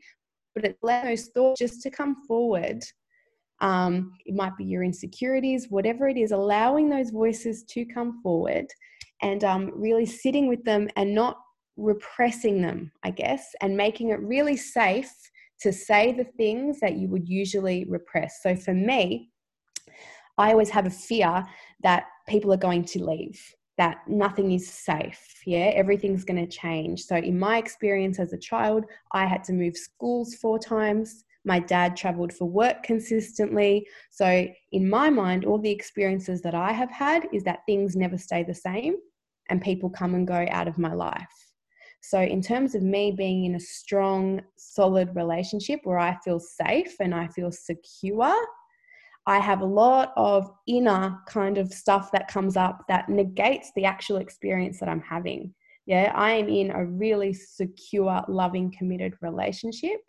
but 0.54 0.66
it 0.66 0.78
allows 0.84 1.06
those 1.06 1.26
thoughts 1.28 1.60
just 1.60 1.82
to 1.84 1.90
come 1.90 2.18
forward. 2.28 2.84
Um, 3.62 4.12
it 4.26 4.36
might 4.36 4.58
be 4.58 4.66
your 4.66 4.84
insecurities, 4.84 5.68
whatever 5.70 6.10
it 6.10 6.18
is, 6.18 6.34
allowing 6.34 6.90
those 6.90 7.12
voices 7.12 7.64
to 7.70 7.86
come 7.86 8.22
forward 8.22 8.66
and 9.22 9.46
um, 9.46 9.72
really 9.74 10.06
sitting 10.06 10.50
with 10.50 10.66
them 10.66 10.90
and 10.98 11.16
not 11.16 11.38
repressing 11.78 12.62
them, 12.62 12.92
I 13.04 13.12
guess, 13.12 13.56
and 13.62 13.78
making 13.78 14.10
it 14.10 14.20
really 14.20 14.58
safe 14.58 15.14
to 15.62 15.72
say 15.72 16.12
the 16.12 16.26
things 16.38 16.80
that 16.80 16.98
you 16.98 17.08
would 17.10 17.28
usually 17.28 17.86
repress. 17.86 18.40
So 18.42 18.56
for 18.56 18.74
me, 18.74 19.30
I 20.38 20.52
always 20.52 20.70
have 20.70 20.86
a 20.86 20.92
fear 20.92 21.44
that 21.82 22.06
people 22.28 22.52
are 22.54 22.58
going 22.58 22.86
to 22.86 23.04
leave, 23.04 23.40
that 23.78 23.98
nothing 24.08 24.52
is 24.52 24.70
safe. 24.70 25.42
Yeah, 25.46 25.72
everything's 25.76 26.24
going 26.24 26.44
to 26.46 26.52
change. 26.52 27.04
So, 27.04 27.18
in 27.18 27.38
my 27.38 27.58
experience 27.58 28.20
as 28.20 28.34
a 28.34 28.38
child, 28.38 28.86
I 29.12 29.26
had 29.26 29.44
to 29.46 29.54
move 29.54 29.78
schools 29.78 30.36
four 30.36 30.58
times. 30.58 31.24
My 31.46 31.60
dad 31.60 31.96
traveled 31.98 32.34
for 32.34 32.46
work 32.46 32.84
consistently. 32.84 33.86
So, 34.10 34.48
in 34.72 34.90
my 34.90 35.10
mind, 35.10 35.46
all 35.46 35.60
the 35.60 35.70
experiences 35.70 36.42
that 36.42 36.56
I 36.56 36.72
have 36.72 36.92
had 36.92 37.28
is 37.32 37.44
that 37.44 37.66
things 37.68 37.96
never 37.96 38.18
stay 38.18 38.44
the 38.44 38.56
same 38.56 38.96
and 39.50 39.62
people 39.62 39.90
come 39.90 40.16
and 40.16 40.28
go 40.28 40.48
out 40.50 40.68
of 40.68 40.78
my 40.78 40.94
life. 40.94 41.43
So, 42.06 42.20
in 42.20 42.42
terms 42.42 42.76
of 42.76 42.84
me 42.84 43.12
being 43.12 43.46
in 43.46 43.56
a 43.56 43.60
strong, 43.62 44.42
solid 44.58 45.16
relationship 45.16 45.80
where 45.86 46.00
I 46.00 46.18
feel 46.24 46.38
safe 46.38 46.98
and 47.00 47.16
I 47.16 47.28
feel 47.28 47.50
secure, 47.50 48.36
I 49.26 49.40
have 49.40 49.62
a 49.62 49.66
lot 49.66 50.12
of 50.18 50.52
inner 50.68 51.18
kind 51.28 51.58
of 51.58 51.72
stuff 51.72 52.12
that 52.12 52.28
comes 52.28 52.58
up 52.58 52.84
that 52.90 53.08
negates 53.08 53.72
the 53.78 53.86
actual 53.86 54.18
experience 54.18 54.82
that 54.82 54.90
I'm 54.90 55.02
having. 55.02 55.54
Yeah, 55.86 56.12
I 56.14 56.32
am 56.32 56.50
in 56.50 56.72
a 56.72 56.86
really 56.86 57.32
secure, 57.32 58.22
loving, 58.28 58.76
committed 58.78 59.14
relationship. 59.22 60.02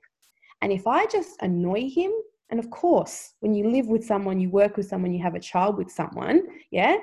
And 0.62 0.72
if 0.72 0.88
I 0.88 1.06
just 1.06 1.40
annoy 1.42 1.88
him, 1.88 2.10
and 2.50 2.58
of 2.58 2.70
course, 2.70 3.34
when 3.38 3.54
you 3.54 3.70
live 3.70 3.86
with 3.86 4.04
someone, 4.04 4.40
you 4.40 4.50
work 4.50 4.76
with 4.76 4.88
someone, 4.88 5.12
you 5.12 5.22
have 5.22 5.36
a 5.36 5.40
child 5.40 5.78
with 5.78 5.92
someone, 5.92 6.42
yeah, 6.72 6.96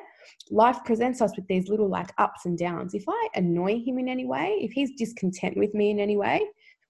life 0.50 0.78
presents 0.86 1.22
us 1.22 1.36
with 1.36 1.48
these 1.48 1.70
little 1.70 1.90
like 1.90 2.12
ups 2.18 2.46
and 2.46 2.58
downs. 2.58 2.94
If 2.94 3.06
I 3.08 3.28
annoy 3.36 3.82
him 3.84 4.00
in 4.00 4.08
any 4.08 4.26
way, 4.26 4.58
if 4.62 4.72
he's 4.72 4.92
discontent 4.98 5.58
with 5.58 5.74
me 5.74 5.92
in 5.92 6.00
any 6.00 6.18
way, 6.18 6.42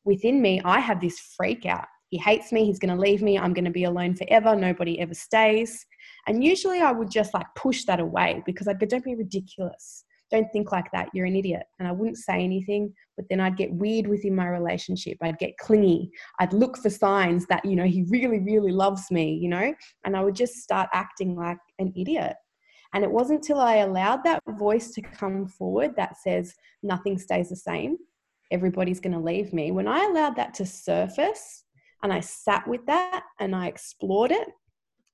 within 0.04 0.42
me, 0.42 0.62
I 0.66 0.80
have 0.80 1.02
this 1.02 1.20
freak 1.20 1.66
out. 1.66 1.88
He 2.10 2.18
hates 2.18 2.52
me, 2.52 2.66
he's 2.66 2.80
going 2.80 2.94
to 2.94 3.02
leave 3.02 3.22
me, 3.22 3.40
I'm 3.40 3.54
going 3.54 3.66
to 3.66 3.72
be 3.72 3.86
alone 3.86 4.16
forever, 4.16 4.54
nobody 4.54 5.00
ever 5.00 5.14
stays. 5.14 5.86
And 6.28 6.44
usually 6.44 6.82
I 6.82 6.92
would 6.92 7.10
just 7.10 7.34
like 7.34 7.48
push 7.56 7.86
that 7.86 8.02
away 8.02 8.44
because 8.46 8.68
I'd 8.68 8.80
go, 8.80 8.86
don't 8.86 9.04
be 9.04 9.16
ridiculous. 9.16 10.04
Don't 10.30 10.52
think 10.52 10.72
like 10.72 10.92
that. 10.94 11.10
You're 11.14 11.26
an 11.26 11.36
idiot. 11.36 11.64
And 11.80 11.88
I 11.88 11.92
wouldn't 11.92 12.18
say 12.18 12.42
anything, 12.42 12.94
but 13.18 13.26
then 13.30 13.40
I'd 13.40 13.58
get 13.58 13.74
weird 13.74 14.08
within 14.08 14.36
my 14.36 14.48
relationship. 14.48 15.18
I'd 15.22 15.40
get 15.40 15.58
clingy. 15.58 16.10
I'd 16.40 16.54
look 16.54 16.78
for 16.78 16.90
signs 16.90 17.46
that, 17.48 17.64
you 17.66 17.76
know, 17.76 17.86
he 17.86 18.04
really, 18.10 18.40
really 18.40 18.72
loves 18.72 19.12
me, 19.12 19.34
you 19.34 19.50
know, 19.50 19.74
and 20.06 20.16
I 20.16 20.22
would 20.22 20.36
just 20.36 20.56
start 20.56 20.90
acting 20.94 21.36
like 21.36 21.60
an 21.80 21.94
idiot. 21.98 22.36
And 22.94 23.04
it 23.04 23.12
wasn't 23.12 23.40
until 23.40 23.60
I 23.60 23.78
allowed 23.78 24.24
that 24.24 24.42
voice 24.50 24.92
to 24.92 25.02
come 25.02 25.48
forward 25.48 25.96
that 25.96 26.18
says, 26.18 26.56
nothing 26.84 27.18
stays 27.18 27.50
the 27.50 27.56
same, 27.56 27.98
everybody's 28.52 29.00
going 29.00 29.14
to 29.14 29.20
leave 29.20 29.54
me. 29.54 29.72
When 29.72 29.88
I 29.88 30.04
allowed 30.06 30.36
that 30.36 30.54
to 30.56 30.66
surface 30.66 31.64
and 32.04 32.12
I 32.12 32.20
sat 32.20 32.68
with 32.68 32.86
that 32.88 33.24
and 33.40 33.56
I 33.56 33.68
explored 33.68 34.32
it, 34.32 34.48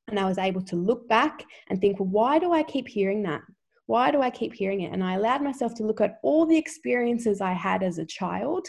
and 0.09 0.19
I 0.19 0.25
was 0.25 0.37
able 0.37 0.61
to 0.61 0.75
look 0.75 1.07
back 1.09 1.43
and 1.69 1.79
think, 1.81 1.99
well, 1.99 2.07
why 2.07 2.39
do 2.39 2.53
I 2.53 2.63
keep 2.63 2.87
hearing 2.87 3.23
that? 3.23 3.41
Why 3.87 4.09
do 4.09 4.21
I 4.21 4.29
keep 4.29 4.53
hearing 4.53 4.81
it? 4.81 4.93
And 4.93 5.03
I 5.03 5.15
allowed 5.15 5.41
myself 5.41 5.73
to 5.75 5.83
look 5.83 6.01
at 6.01 6.19
all 6.23 6.45
the 6.45 6.57
experiences 6.57 7.41
I 7.41 7.53
had 7.53 7.83
as 7.83 7.97
a 7.97 8.05
child 8.05 8.67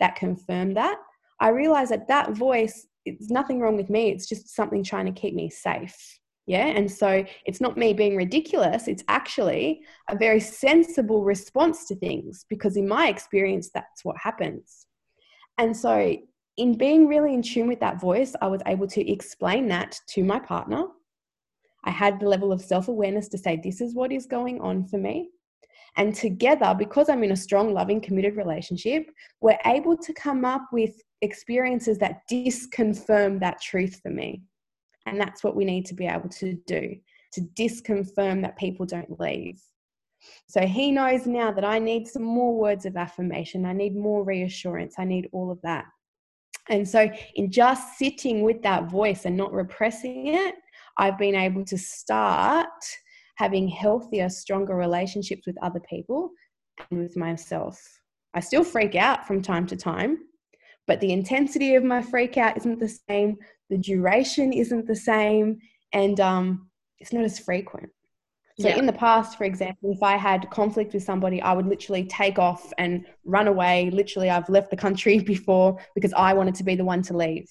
that 0.00 0.16
confirmed 0.16 0.76
that. 0.76 0.98
I 1.40 1.48
realized 1.48 1.90
that 1.90 2.08
that 2.08 2.32
voice, 2.32 2.86
it's 3.04 3.30
nothing 3.30 3.60
wrong 3.60 3.76
with 3.76 3.90
me. 3.90 4.10
It's 4.10 4.28
just 4.28 4.54
something 4.54 4.84
trying 4.84 5.06
to 5.06 5.20
keep 5.20 5.34
me 5.34 5.48
safe. 5.50 6.20
Yeah. 6.46 6.66
And 6.66 6.90
so 6.90 7.24
it's 7.46 7.60
not 7.60 7.78
me 7.78 7.94
being 7.94 8.16
ridiculous. 8.16 8.86
It's 8.86 9.04
actually 9.08 9.80
a 10.10 10.16
very 10.16 10.40
sensible 10.40 11.24
response 11.24 11.86
to 11.86 11.96
things 11.96 12.44
because, 12.50 12.76
in 12.76 12.86
my 12.86 13.08
experience, 13.08 13.70
that's 13.72 14.04
what 14.04 14.16
happens. 14.22 14.86
And 15.56 15.74
so, 15.74 16.16
in 16.56 16.76
being 16.76 17.08
really 17.08 17.32
in 17.34 17.42
tune 17.42 17.66
with 17.66 17.80
that 17.80 18.00
voice, 18.00 18.34
I 18.42 18.48
was 18.48 18.60
able 18.66 18.86
to 18.88 19.10
explain 19.10 19.68
that 19.68 19.98
to 20.08 20.22
my 20.22 20.38
partner. 20.38 20.84
I 21.84 21.90
had 21.90 22.20
the 22.20 22.28
level 22.28 22.52
of 22.52 22.60
self 22.60 22.88
awareness 22.88 23.28
to 23.28 23.38
say, 23.38 23.58
This 23.62 23.80
is 23.80 23.94
what 23.94 24.12
is 24.12 24.26
going 24.26 24.60
on 24.60 24.86
for 24.86 24.98
me. 24.98 25.30
And 25.96 26.14
together, 26.14 26.74
because 26.76 27.08
I'm 27.08 27.22
in 27.22 27.32
a 27.32 27.36
strong, 27.36 27.72
loving, 27.72 28.00
committed 28.00 28.36
relationship, 28.36 29.06
we're 29.40 29.58
able 29.64 29.96
to 29.96 30.12
come 30.12 30.44
up 30.44 30.62
with 30.72 30.94
experiences 31.22 31.98
that 31.98 32.22
disconfirm 32.30 33.40
that 33.40 33.60
truth 33.62 34.00
for 34.02 34.10
me. 34.10 34.42
And 35.06 35.20
that's 35.20 35.44
what 35.44 35.56
we 35.56 35.64
need 35.64 35.86
to 35.86 35.94
be 35.94 36.06
able 36.06 36.28
to 36.30 36.54
do 36.66 36.96
to 37.32 37.40
disconfirm 37.58 38.42
that 38.42 38.56
people 38.56 38.86
don't 38.86 39.20
leave. 39.20 39.60
So 40.48 40.66
he 40.66 40.90
knows 40.90 41.26
now 41.26 41.52
that 41.52 41.64
I 41.64 41.78
need 41.78 42.06
some 42.06 42.22
more 42.22 42.56
words 42.56 42.86
of 42.86 42.96
affirmation. 42.96 43.66
I 43.66 43.72
need 43.72 43.96
more 43.96 44.24
reassurance. 44.24 44.94
I 44.98 45.04
need 45.04 45.28
all 45.32 45.50
of 45.50 45.60
that. 45.62 45.84
And 46.70 46.88
so, 46.88 47.10
in 47.34 47.50
just 47.50 47.98
sitting 47.98 48.42
with 48.42 48.62
that 48.62 48.90
voice 48.90 49.26
and 49.26 49.36
not 49.36 49.52
repressing 49.52 50.28
it, 50.28 50.54
I've 50.96 51.18
been 51.18 51.34
able 51.34 51.64
to 51.66 51.76
start 51.76 52.68
having 53.36 53.68
healthier, 53.68 54.28
stronger 54.30 54.74
relationships 54.74 55.46
with 55.46 55.62
other 55.62 55.80
people 55.90 56.30
and 56.90 57.00
with 57.00 57.16
myself. 57.16 57.82
I 58.32 58.40
still 58.40 58.64
freak 58.64 58.94
out 58.94 59.26
from 59.26 59.42
time 59.42 59.66
to 59.66 59.76
time, 59.76 60.18
but 60.86 61.00
the 61.00 61.12
intensity 61.12 61.74
of 61.74 61.84
my 61.84 62.00
freak 62.00 62.38
out 62.38 62.56
isn't 62.56 62.80
the 62.80 62.98
same 63.08 63.36
the 63.70 63.78
duration 63.78 64.52
isn't 64.52 64.86
the 64.86 64.96
same 64.96 65.58
and 65.92 66.20
um, 66.20 66.68
it's 66.98 67.12
not 67.12 67.24
as 67.24 67.38
frequent. 67.38 67.90
So 68.58 68.68
yeah. 68.68 68.76
in 68.76 68.86
the 68.86 68.92
past 68.92 69.36
for 69.36 69.42
example 69.42 69.92
if 69.92 70.00
i 70.00 70.16
had 70.16 70.48
conflict 70.50 70.94
with 70.94 71.02
somebody 71.02 71.42
i 71.42 71.52
would 71.52 71.66
literally 71.66 72.04
take 72.04 72.38
off 72.38 72.72
and 72.78 73.04
run 73.24 73.48
away. 73.48 73.90
Literally 73.90 74.30
i've 74.30 74.48
left 74.48 74.70
the 74.70 74.76
country 74.76 75.18
before 75.34 75.76
because 75.96 76.12
i 76.12 76.32
wanted 76.32 76.54
to 76.56 76.64
be 76.64 76.76
the 76.76 76.84
one 76.84 77.02
to 77.02 77.16
leave. 77.16 77.50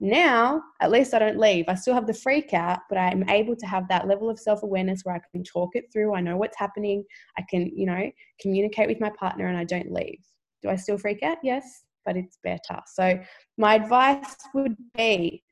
Now 0.00 0.62
at 0.80 0.90
least 0.90 1.12
i 1.12 1.18
don't 1.18 1.38
leave. 1.38 1.66
I 1.68 1.74
still 1.74 1.92
have 1.92 2.06
the 2.06 2.14
freak 2.14 2.54
out 2.54 2.78
but 2.88 2.96
i'm 2.96 3.28
able 3.28 3.54
to 3.56 3.66
have 3.66 3.86
that 3.88 4.08
level 4.08 4.30
of 4.30 4.38
self-awareness 4.38 5.02
where 5.04 5.16
i 5.16 5.20
can 5.32 5.44
talk 5.44 5.70
it 5.74 5.92
through. 5.92 6.14
I 6.14 6.22
know 6.22 6.38
what's 6.38 6.58
happening. 6.58 7.04
I 7.36 7.42
can 7.50 7.70
you 7.76 7.84
know 7.84 8.10
communicate 8.40 8.88
with 8.88 9.00
my 9.00 9.10
partner 9.10 9.48
and 9.48 9.58
i 9.58 9.64
don't 9.64 9.92
leave. 9.92 10.24
Do 10.62 10.70
i 10.70 10.76
still 10.76 10.96
freak 10.96 11.22
out? 11.22 11.38
Yes 11.42 11.82
but 12.04 12.16
it's 12.16 12.38
better. 12.42 12.80
So, 12.86 13.18
my 13.56 13.74
advice 13.74 14.36
would 14.54 14.76
be 14.96 15.42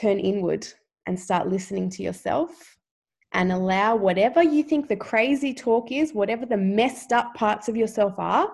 turn 0.00 0.18
inward 0.18 0.66
and 1.06 1.18
start 1.18 1.48
listening 1.48 1.90
to 1.90 2.02
yourself 2.02 2.76
and 3.32 3.50
allow 3.52 3.96
whatever 3.96 4.42
you 4.42 4.62
think 4.62 4.88
the 4.88 4.96
crazy 4.96 5.52
talk 5.52 5.90
is, 5.90 6.12
whatever 6.12 6.46
the 6.46 6.56
messed 6.56 7.12
up 7.12 7.34
parts 7.34 7.68
of 7.68 7.76
yourself 7.76 8.14
are, 8.18 8.48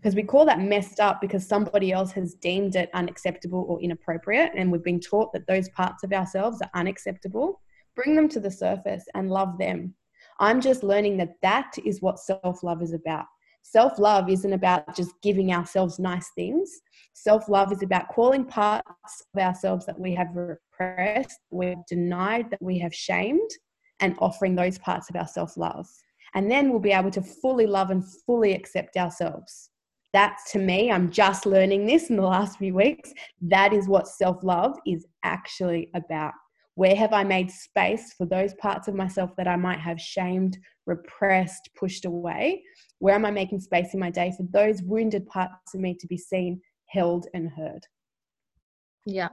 because 0.00 0.14
we 0.14 0.22
call 0.22 0.44
that 0.46 0.60
messed 0.60 1.00
up 1.00 1.20
because 1.20 1.46
somebody 1.46 1.92
else 1.92 2.12
has 2.12 2.34
deemed 2.34 2.74
it 2.76 2.90
unacceptable 2.94 3.64
or 3.68 3.80
inappropriate, 3.80 4.52
and 4.56 4.70
we've 4.70 4.82
been 4.82 5.00
taught 5.00 5.32
that 5.32 5.46
those 5.46 5.68
parts 5.70 6.02
of 6.02 6.12
ourselves 6.12 6.60
are 6.62 6.70
unacceptable. 6.74 7.60
Bring 7.94 8.16
them 8.16 8.28
to 8.30 8.40
the 8.40 8.50
surface 8.50 9.04
and 9.14 9.30
love 9.30 9.58
them. 9.58 9.94
I'm 10.40 10.60
just 10.60 10.82
learning 10.82 11.18
that 11.18 11.34
that 11.42 11.74
is 11.84 12.02
what 12.02 12.18
self 12.18 12.62
love 12.62 12.82
is 12.82 12.92
about. 12.92 13.26
Self 13.62 13.98
love 13.98 14.28
isn't 14.28 14.52
about 14.52 14.94
just 14.94 15.12
giving 15.22 15.52
ourselves 15.52 15.98
nice 15.98 16.30
things. 16.34 16.80
Self 17.14 17.48
love 17.48 17.72
is 17.72 17.82
about 17.82 18.08
calling 18.08 18.44
parts 18.44 18.86
of 19.34 19.40
ourselves 19.40 19.86
that 19.86 19.98
we 19.98 20.14
have 20.14 20.34
repressed, 20.34 21.38
we've 21.50 21.84
denied, 21.88 22.50
that 22.50 22.60
we 22.60 22.78
have 22.78 22.94
shamed, 22.94 23.50
and 24.00 24.16
offering 24.18 24.54
those 24.54 24.78
parts 24.78 25.08
of 25.08 25.16
our 25.16 25.28
self 25.28 25.56
love. 25.56 25.86
And 26.34 26.50
then 26.50 26.70
we'll 26.70 26.80
be 26.80 26.92
able 26.92 27.10
to 27.12 27.22
fully 27.22 27.66
love 27.66 27.90
and 27.90 28.04
fully 28.26 28.52
accept 28.54 28.96
ourselves. 28.96 29.70
That's 30.12 30.50
to 30.52 30.58
me, 30.58 30.90
I'm 30.90 31.10
just 31.10 31.46
learning 31.46 31.86
this 31.86 32.10
in 32.10 32.16
the 32.16 32.22
last 32.22 32.58
few 32.58 32.74
weeks. 32.74 33.12
That 33.40 33.72
is 33.72 33.88
what 33.88 34.08
self 34.08 34.42
love 34.42 34.76
is 34.86 35.06
actually 35.22 35.90
about. 35.94 36.34
Where 36.74 36.96
have 36.96 37.12
I 37.12 37.22
made 37.24 37.50
space 37.50 38.14
for 38.14 38.26
those 38.26 38.54
parts 38.54 38.88
of 38.88 38.94
myself 38.94 39.30
that 39.36 39.46
I 39.46 39.56
might 39.56 39.78
have 39.80 40.00
shamed, 40.00 40.58
repressed, 40.86 41.68
pushed 41.78 42.04
away? 42.06 42.62
Where 42.98 43.14
am 43.14 43.26
I 43.26 43.30
making 43.30 43.60
space 43.60 43.92
in 43.92 44.00
my 44.00 44.10
day 44.10 44.32
for 44.36 44.46
those 44.52 44.82
wounded 44.82 45.26
parts 45.26 45.74
of 45.74 45.80
me 45.80 45.94
to 46.00 46.06
be 46.06 46.16
seen, 46.16 46.60
held, 46.86 47.26
and 47.34 47.50
heard? 47.50 47.86
Yeah, 49.04 49.28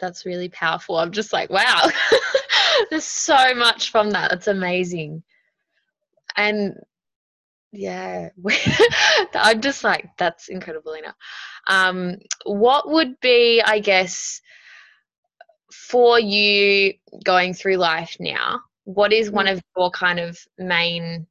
that's 0.00 0.26
really 0.26 0.48
powerful. 0.48 0.98
I'm 0.98 1.12
just 1.12 1.32
like, 1.32 1.48
wow, 1.48 1.88
there's 2.90 3.04
so 3.04 3.54
much 3.54 3.90
from 3.90 4.10
that. 4.10 4.32
It's 4.32 4.48
amazing. 4.48 5.22
And 6.36 6.74
yeah, 7.72 8.28
I'm 9.34 9.60
just 9.62 9.82
like, 9.82 10.10
that's 10.18 10.48
incredible, 10.48 10.92
Lena. 10.92 11.14
Um, 11.68 12.16
what 12.44 12.90
would 12.90 13.18
be, 13.20 13.62
I 13.64 13.78
guess, 13.78 14.42
for 15.72 16.20
you 16.20 16.94
going 17.24 17.54
through 17.54 17.76
life 17.76 18.16
now, 18.20 18.60
what 18.84 19.12
is 19.12 19.30
one 19.30 19.46
mm. 19.46 19.52
of 19.52 19.62
your 19.76 19.90
kind 19.90 20.20
of 20.20 20.38
main 20.58 21.26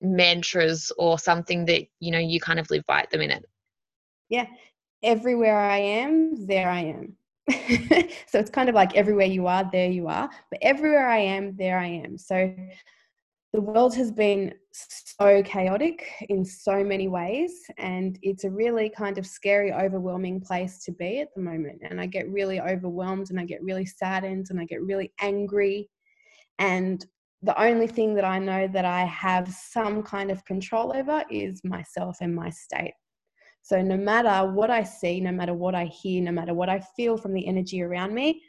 mantras 0.00 0.90
or 0.98 1.18
something 1.18 1.64
that 1.66 1.86
you 2.00 2.10
know 2.10 2.18
you 2.18 2.40
kind 2.40 2.58
of 2.58 2.70
live 2.70 2.84
by 2.86 3.00
at 3.00 3.10
the 3.10 3.18
minute? 3.18 3.44
Yeah, 4.28 4.46
everywhere 5.02 5.58
I 5.58 5.78
am, 5.78 6.46
there 6.46 6.70
I 6.70 6.80
am. 6.80 7.16
so 8.26 8.38
it's 8.38 8.50
kind 8.50 8.68
of 8.68 8.74
like 8.74 8.96
everywhere 8.96 9.26
you 9.26 9.46
are, 9.46 9.68
there 9.70 9.90
you 9.90 10.08
are. 10.08 10.30
But 10.50 10.60
everywhere 10.62 11.08
I 11.08 11.18
am, 11.18 11.56
there 11.56 11.78
I 11.78 11.86
am. 11.86 12.16
So 12.16 12.54
the 13.52 13.60
world 13.60 13.94
has 13.94 14.10
been 14.10 14.54
so 14.72 15.42
chaotic 15.42 16.10
in 16.30 16.42
so 16.44 16.82
many 16.82 17.06
ways 17.06 17.52
and 17.76 18.18
it's 18.22 18.44
a 18.44 18.50
really 18.50 18.88
kind 18.88 19.18
of 19.18 19.26
scary 19.26 19.72
overwhelming 19.72 20.40
place 20.40 20.82
to 20.84 20.92
be 20.92 21.20
at 21.20 21.28
the 21.36 21.42
moment. 21.42 21.82
And 21.88 22.00
i 22.00 22.06
get 22.06 22.28
really 22.30 22.60
overwhelmed 22.60 23.28
and 23.30 23.38
i 23.38 23.44
get 23.44 23.62
really 23.62 23.84
saddened 23.84 24.46
and 24.50 24.58
i 24.58 24.64
get 24.64 24.82
really 24.82 25.12
angry. 25.20 25.90
And 26.58 27.04
the 27.42 27.60
only 27.60 27.86
thing 27.86 28.14
that 28.14 28.24
i 28.24 28.38
know 28.38 28.66
that 28.68 28.86
i 28.86 29.04
have 29.04 29.52
some 29.52 30.02
kind 30.02 30.30
of 30.30 30.44
control 30.46 30.96
over 30.96 31.22
is 31.30 31.60
myself 31.62 32.18
and 32.22 32.34
my 32.34 32.48
state. 32.48 32.94
So 33.60 33.82
no 33.82 33.98
matter 33.98 34.50
what 34.50 34.70
i 34.70 34.82
see 34.82 35.20
no 35.20 35.30
matter 35.30 35.52
what 35.52 35.74
i 35.74 35.84
hear 35.84 36.22
no 36.22 36.32
matter 36.32 36.54
what 36.54 36.70
i 36.70 36.80
feel 36.96 37.18
from 37.18 37.34
the 37.34 37.46
energy 37.46 37.82
around 37.82 38.14
me 38.14 38.42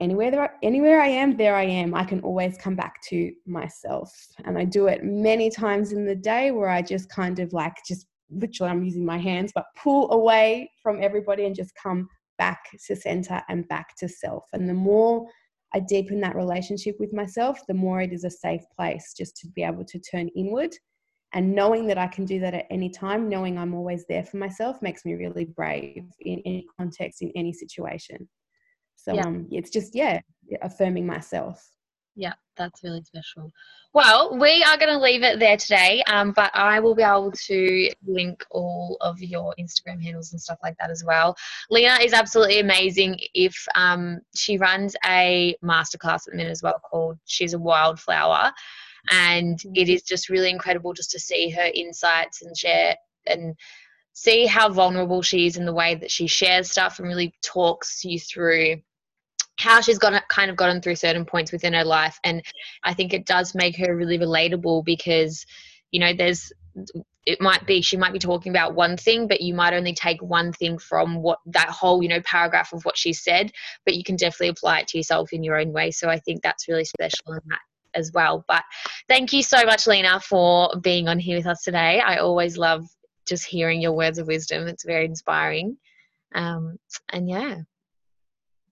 anywhere 0.00 0.30
there 0.30 0.54
anywhere 0.62 1.00
I 1.00 1.08
am, 1.08 1.36
there 1.36 1.54
I 1.54 1.64
am. 1.64 1.94
I 1.94 2.04
can 2.04 2.20
always 2.20 2.56
come 2.56 2.74
back 2.74 3.02
to 3.08 3.32
myself. 3.46 4.12
And 4.44 4.58
I 4.58 4.64
do 4.64 4.86
it 4.86 5.04
many 5.04 5.50
times 5.50 5.92
in 5.92 6.06
the 6.06 6.14
day 6.14 6.50
where 6.50 6.70
I 6.70 6.82
just 6.82 7.08
kind 7.10 7.38
of 7.38 7.52
like 7.52 7.74
just 7.86 8.06
literally 8.30 8.70
I'm 8.70 8.84
using 8.84 9.04
my 9.04 9.18
hands, 9.18 9.52
but 9.54 9.66
pull 9.76 10.10
away 10.12 10.70
from 10.82 11.02
everybody 11.02 11.46
and 11.46 11.54
just 11.54 11.72
come 11.80 12.08
back 12.38 12.60
to 12.86 12.96
center 12.96 13.42
and 13.48 13.68
back 13.68 13.96
to 13.98 14.08
self. 14.08 14.44
And 14.52 14.68
the 14.68 14.74
more 14.74 15.26
I 15.74 15.80
deepen 15.80 16.20
that 16.20 16.36
relationship 16.36 16.96
with 16.98 17.12
myself, 17.12 17.60
the 17.68 17.74
more 17.74 18.00
it 18.00 18.12
is 18.12 18.24
a 18.24 18.30
safe 18.30 18.62
place 18.76 19.14
just 19.16 19.36
to 19.38 19.48
be 19.48 19.62
able 19.62 19.84
to 19.84 19.98
turn 19.98 20.28
inward. 20.36 20.74
And 21.32 21.54
knowing 21.54 21.86
that 21.86 21.98
I 21.98 22.08
can 22.08 22.24
do 22.24 22.40
that 22.40 22.54
at 22.54 22.66
any 22.70 22.90
time, 22.90 23.28
knowing 23.28 23.56
I'm 23.56 23.74
always 23.74 24.04
there 24.08 24.24
for 24.24 24.38
myself, 24.38 24.82
makes 24.82 25.04
me 25.04 25.14
really 25.14 25.44
brave 25.44 26.04
in 26.20 26.42
any 26.44 26.66
context, 26.76 27.22
in 27.22 27.30
any 27.36 27.52
situation. 27.52 28.28
So 29.02 29.14
yeah. 29.14 29.26
um, 29.26 29.46
it's 29.50 29.70
just, 29.70 29.94
yeah, 29.94 30.20
affirming 30.62 31.06
myself. 31.06 31.66
Yeah, 32.16 32.34
that's 32.56 32.82
really 32.82 33.02
special. 33.02 33.50
Well, 33.92 34.36
we 34.38 34.62
are 34.62 34.76
going 34.76 34.92
to 34.92 34.98
leave 34.98 35.22
it 35.22 35.38
there 35.38 35.56
today, 35.56 36.02
um, 36.06 36.32
but 36.32 36.50
I 36.54 36.78
will 36.78 36.94
be 36.94 37.02
able 37.02 37.32
to 37.32 37.90
link 38.06 38.44
all 38.50 38.96
of 39.00 39.20
your 39.20 39.54
Instagram 39.58 40.02
handles 40.02 40.32
and 40.32 40.40
stuff 40.40 40.58
like 40.62 40.76
that 40.78 40.90
as 40.90 41.02
well. 41.04 41.36
Lena 41.70 41.98
is 42.02 42.12
absolutely 42.12 42.60
amazing. 42.60 43.18
If 43.34 43.56
um, 43.74 44.20
she 44.34 44.58
runs 44.58 44.94
a 45.06 45.56
masterclass 45.64 46.26
at 46.26 46.32
the 46.32 46.36
minute 46.36 46.50
as 46.50 46.62
well 46.62 46.80
called 46.88 47.18
She's 47.24 47.54
a 47.54 47.58
Wildflower, 47.58 48.52
and 49.10 49.58
it 49.74 49.88
is 49.88 50.02
just 50.02 50.28
really 50.28 50.50
incredible 50.50 50.92
just 50.92 51.10
to 51.12 51.18
see 51.18 51.48
her 51.50 51.70
insights 51.74 52.42
and 52.42 52.56
share 52.56 52.96
and 53.26 53.54
see 54.12 54.46
how 54.46 54.68
vulnerable 54.68 55.22
she 55.22 55.46
is 55.46 55.56
in 55.56 55.64
the 55.64 55.72
way 55.72 55.94
that 55.94 56.10
she 56.10 56.26
shares 56.26 56.70
stuff 56.70 56.98
and 56.98 57.08
really 57.08 57.32
talks 57.42 58.04
you 58.04 58.20
through 58.20 58.76
how 59.60 59.80
she's 59.80 59.98
got 59.98 60.26
kind 60.28 60.50
of 60.50 60.56
gotten 60.56 60.80
through 60.80 60.96
certain 60.96 61.24
points 61.24 61.52
within 61.52 61.72
her 61.72 61.84
life 61.84 62.18
and 62.24 62.42
i 62.84 62.94
think 62.94 63.12
it 63.12 63.26
does 63.26 63.54
make 63.54 63.76
her 63.76 63.94
really 63.94 64.18
relatable 64.18 64.84
because 64.84 65.44
you 65.90 66.00
know 66.00 66.12
there's 66.12 66.52
it 67.26 67.40
might 67.40 67.66
be 67.66 67.82
she 67.82 67.96
might 67.96 68.12
be 68.12 68.18
talking 68.18 68.50
about 68.50 68.74
one 68.74 68.96
thing 68.96 69.28
but 69.28 69.40
you 69.40 69.54
might 69.54 69.74
only 69.74 69.92
take 69.92 70.22
one 70.22 70.52
thing 70.52 70.78
from 70.78 71.16
what 71.16 71.38
that 71.46 71.68
whole 71.68 72.02
you 72.02 72.08
know 72.08 72.20
paragraph 72.24 72.72
of 72.72 72.82
what 72.84 72.96
she 72.96 73.12
said 73.12 73.52
but 73.84 73.94
you 73.94 74.02
can 74.02 74.16
definitely 74.16 74.48
apply 74.48 74.80
it 74.80 74.88
to 74.88 74.98
yourself 74.98 75.32
in 75.32 75.42
your 75.42 75.58
own 75.58 75.72
way. 75.72 75.90
So 75.90 76.08
i 76.08 76.18
think 76.18 76.42
that's 76.42 76.68
really 76.68 76.84
special 76.84 77.32
in 77.32 77.40
that 77.48 77.60
as 77.94 78.12
well. 78.14 78.44
But 78.46 78.62
thank 79.08 79.32
you 79.32 79.42
so 79.42 79.64
much 79.64 79.86
lena 79.86 80.20
for 80.20 80.72
being 80.80 81.08
on 81.08 81.18
here 81.18 81.36
with 81.36 81.46
us 81.46 81.62
today. 81.62 82.00
I 82.00 82.18
always 82.18 82.56
love 82.56 82.86
just 83.26 83.44
hearing 83.44 83.80
your 83.80 83.92
words 83.92 84.18
of 84.18 84.26
wisdom. 84.28 84.68
It's 84.68 84.84
very 84.84 85.04
inspiring. 85.04 85.76
Um, 86.34 86.78
and 87.12 87.28
yeah 87.28 87.56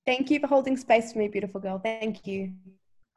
Thank 0.09 0.31
you 0.31 0.40
for 0.40 0.47
holding 0.47 0.79
space 0.79 1.12
for 1.12 1.18
me, 1.18 1.29
beautiful 1.29 1.61
girl. 1.61 1.79
Thank 1.79 2.27
you. 2.27 2.55